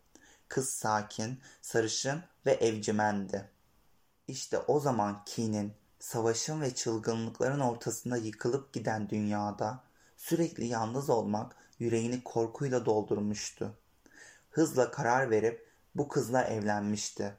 [0.48, 3.50] Kız sakin, sarışın ve evcimendi.
[4.28, 9.84] İşte o zaman Keen'in savaşın ve çılgınlıkların ortasında yıkılıp giden dünyada
[10.18, 13.78] sürekli yalnız olmak yüreğini korkuyla doldurmuştu.
[14.50, 17.38] Hızla karar verip bu kızla evlenmişti.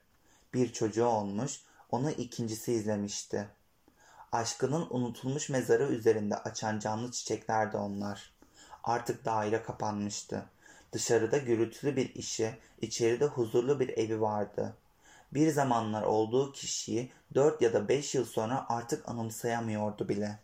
[0.55, 1.61] Bir çocuğu olmuş,
[1.91, 3.49] onu ikincisi izlemişti.
[4.33, 8.33] Aşkının unutulmuş mezarı üzerinde açan canlı çiçeklerdi onlar.
[8.85, 10.45] Artık daire kapanmıştı.
[10.93, 14.77] Dışarıda gürültülü bir işi, içeride huzurlu bir evi vardı.
[15.33, 20.39] Bir zamanlar olduğu kişiyi dört ya da beş yıl sonra artık anımsayamıyordu bile.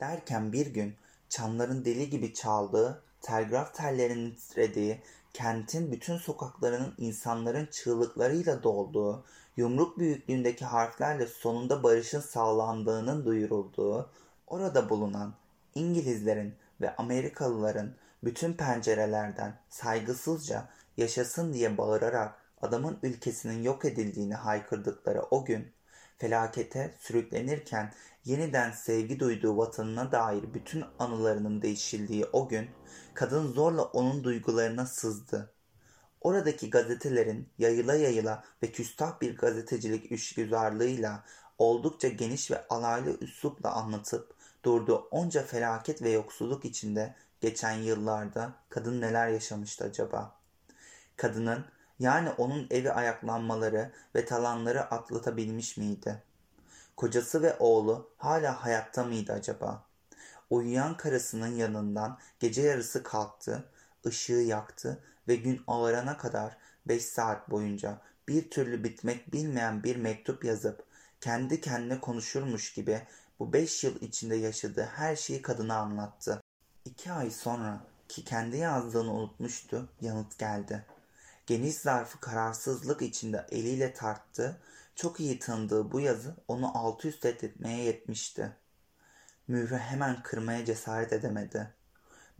[0.00, 0.96] Derken bir gün
[1.28, 5.02] çanların deli gibi çaldığı, telgraf tellerinin titrediği,
[5.32, 9.24] kentin bütün sokaklarının insanların çığlıklarıyla dolduğu,
[9.56, 14.10] yumruk büyüklüğündeki harflerle sonunda barışın sağlandığının duyurulduğu,
[14.46, 15.34] orada bulunan
[15.74, 25.44] İngilizlerin ve Amerikalıların bütün pencerelerden saygısızca yaşasın diye bağırarak adamın ülkesinin yok edildiğini haykırdıkları o
[25.44, 25.72] gün
[26.18, 27.92] felakete sürüklenirken
[28.24, 32.70] yeniden sevgi duyduğu vatanına dair bütün anılarının değişildiği o gün
[33.14, 35.52] kadın zorla onun duygularına sızdı.
[36.20, 41.24] Oradaki gazetelerin yayıla yayıla ve küstah bir gazetecilik üçgüzarlığıyla
[41.58, 49.00] oldukça geniş ve alaylı üslupla anlatıp durduğu onca felaket ve yoksulluk içinde geçen yıllarda kadın
[49.00, 50.36] neler yaşamıştı acaba?
[51.16, 51.64] Kadının
[51.98, 56.22] yani onun evi ayaklanmaları ve talanları atlatabilmiş miydi?
[57.02, 59.86] Kocası ve oğlu hala hayatta mıydı acaba?
[60.50, 63.64] Uyuyan karısının yanından gece yarısı kalktı,
[64.06, 70.44] ışığı yaktı ve gün ağarana kadar beş saat boyunca bir türlü bitmek bilmeyen bir mektup
[70.44, 70.84] yazıp
[71.20, 73.02] kendi kendine konuşurmuş gibi
[73.38, 76.42] bu beş yıl içinde yaşadığı her şeyi kadına anlattı.
[76.84, 80.86] İki ay sonra ki kendi yazdığını unutmuştu yanıt geldi.
[81.46, 84.60] Geniş zarfı kararsızlık içinde eliyle tarttı.
[85.02, 88.56] Çok iyi tanıdığı bu yazı onu alt üst etmeye yetmişti.
[89.48, 91.74] Mührü hemen kırmaya cesaret edemedi.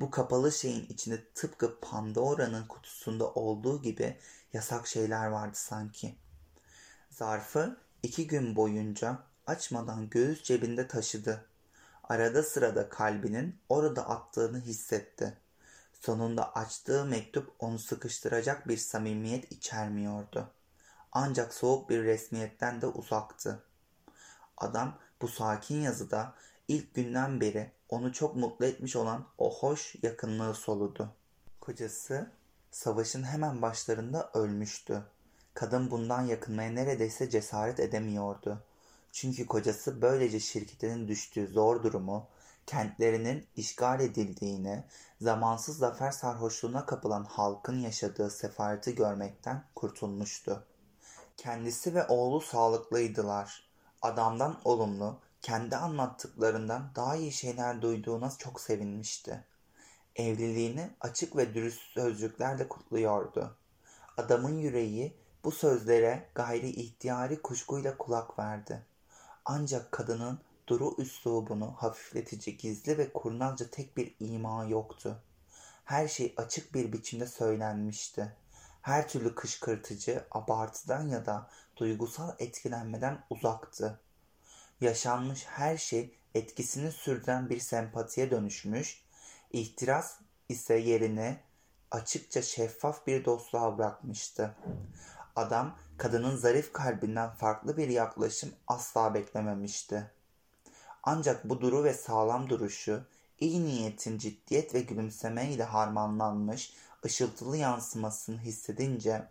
[0.01, 4.19] Bu kapalı şeyin içinde tıpkı Pandora'nın kutusunda olduğu gibi
[4.53, 6.17] yasak şeyler vardı sanki.
[7.11, 11.45] Zarfı iki gün boyunca açmadan göğüs cebinde taşıdı.
[12.05, 15.39] Arada sırada kalbinin orada attığını hissetti.
[16.01, 20.53] Sonunda açtığı mektup onu sıkıştıracak bir samimiyet içermiyordu.
[21.13, 23.63] Ancak soğuk bir resmiyetten de uzaktı.
[24.57, 26.35] Adam bu sakin yazıda
[26.69, 31.09] ilk günden beri onu çok mutlu etmiş olan o hoş yakınlığı soludu.
[31.61, 32.31] Kocası
[32.71, 35.03] savaşın hemen başlarında ölmüştü.
[35.55, 38.65] Kadın bundan yakınmaya neredeyse cesaret edemiyordu.
[39.13, 42.29] Çünkü kocası böylece şirketinin düştüğü zor durumu,
[42.67, 44.85] kentlerinin işgal edildiğini,
[45.21, 50.67] zamansız zafer sarhoşluğuna kapılan halkın yaşadığı sefareti görmekten kurtulmuştu.
[51.37, 53.63] Kendisi ve oğlu sağlıklıydılar.
[54.03, 59.45] Adamdan olumlu, kendi anlattıklarından daha iyi şeyler duyduğuna çok sevinmişti.
[60.17, 63.57] Evliliğini açık ve dürüst sözcüklerle kutluyordu.
[64.17, 68.83] Adamın yüreği bu sözlere gayri ihtiyari kuşkuyla kulak verdi.
[69.45, 75.23] Ancak kadının duru üslubunu hafifletici gizli ve kurnazca tek bir ima yoktu.
[75.85, 78.37] Her şey açık bir biçimde söylenmişti.
[78.83, 84.01] Her türlü kışkırtıcı, abartıdan ya da duygusal etkilenmeden uzaktı.
[84.81, 89.03] Yaşanmış her şey etkisini sürdüren bir sempatiye dönüşmüş,
[89.53, 90.19] ihtiras
[90.49, 91.39] ise yerini
[91.91, 94.55] açıkça şeffaf bir dostluğa bırakmıştı.
[95.37, 100.11] Adam kadının zarif kalbinden farklı bir yaklaşım asla beklememişti.
[101.03, 103.05] Ancak bu duru ve sağlam duruşu,
[103.41, 106.73] iyi niyetin ciddiyet ve gülümseme ile harmanlanmış
[107.05, 109.29] ışıltılı yansımasını hissedince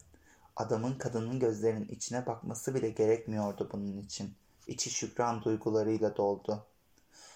[0.55, 4.34] adamın kadının gözlerinin içine bakması bile gerekmiyordu bunun için.
[4.67, 6.65] İçi şükran duygularıyla doldu.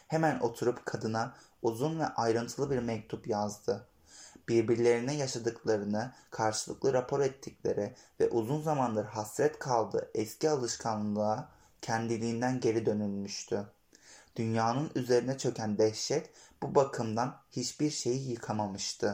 [0.07, 3.87] Hemen oturup kadına uzun ve ayrıntılı bir mektup yazdı
[4.49, 11.49] birbirlerine yaşadıklarını karşılıklı rapor ettikleri ve uzun zamandır hasret kaldığı eski alışkanlığa
[11.81, 13.65] kendiliğinden geri dönülmüştü.
[14.35, 16.29] Dünyanın üzerine çöken dehşet
[16.63, 19.13] bu bakımdan hiçbir şeyi yıkamamıştı.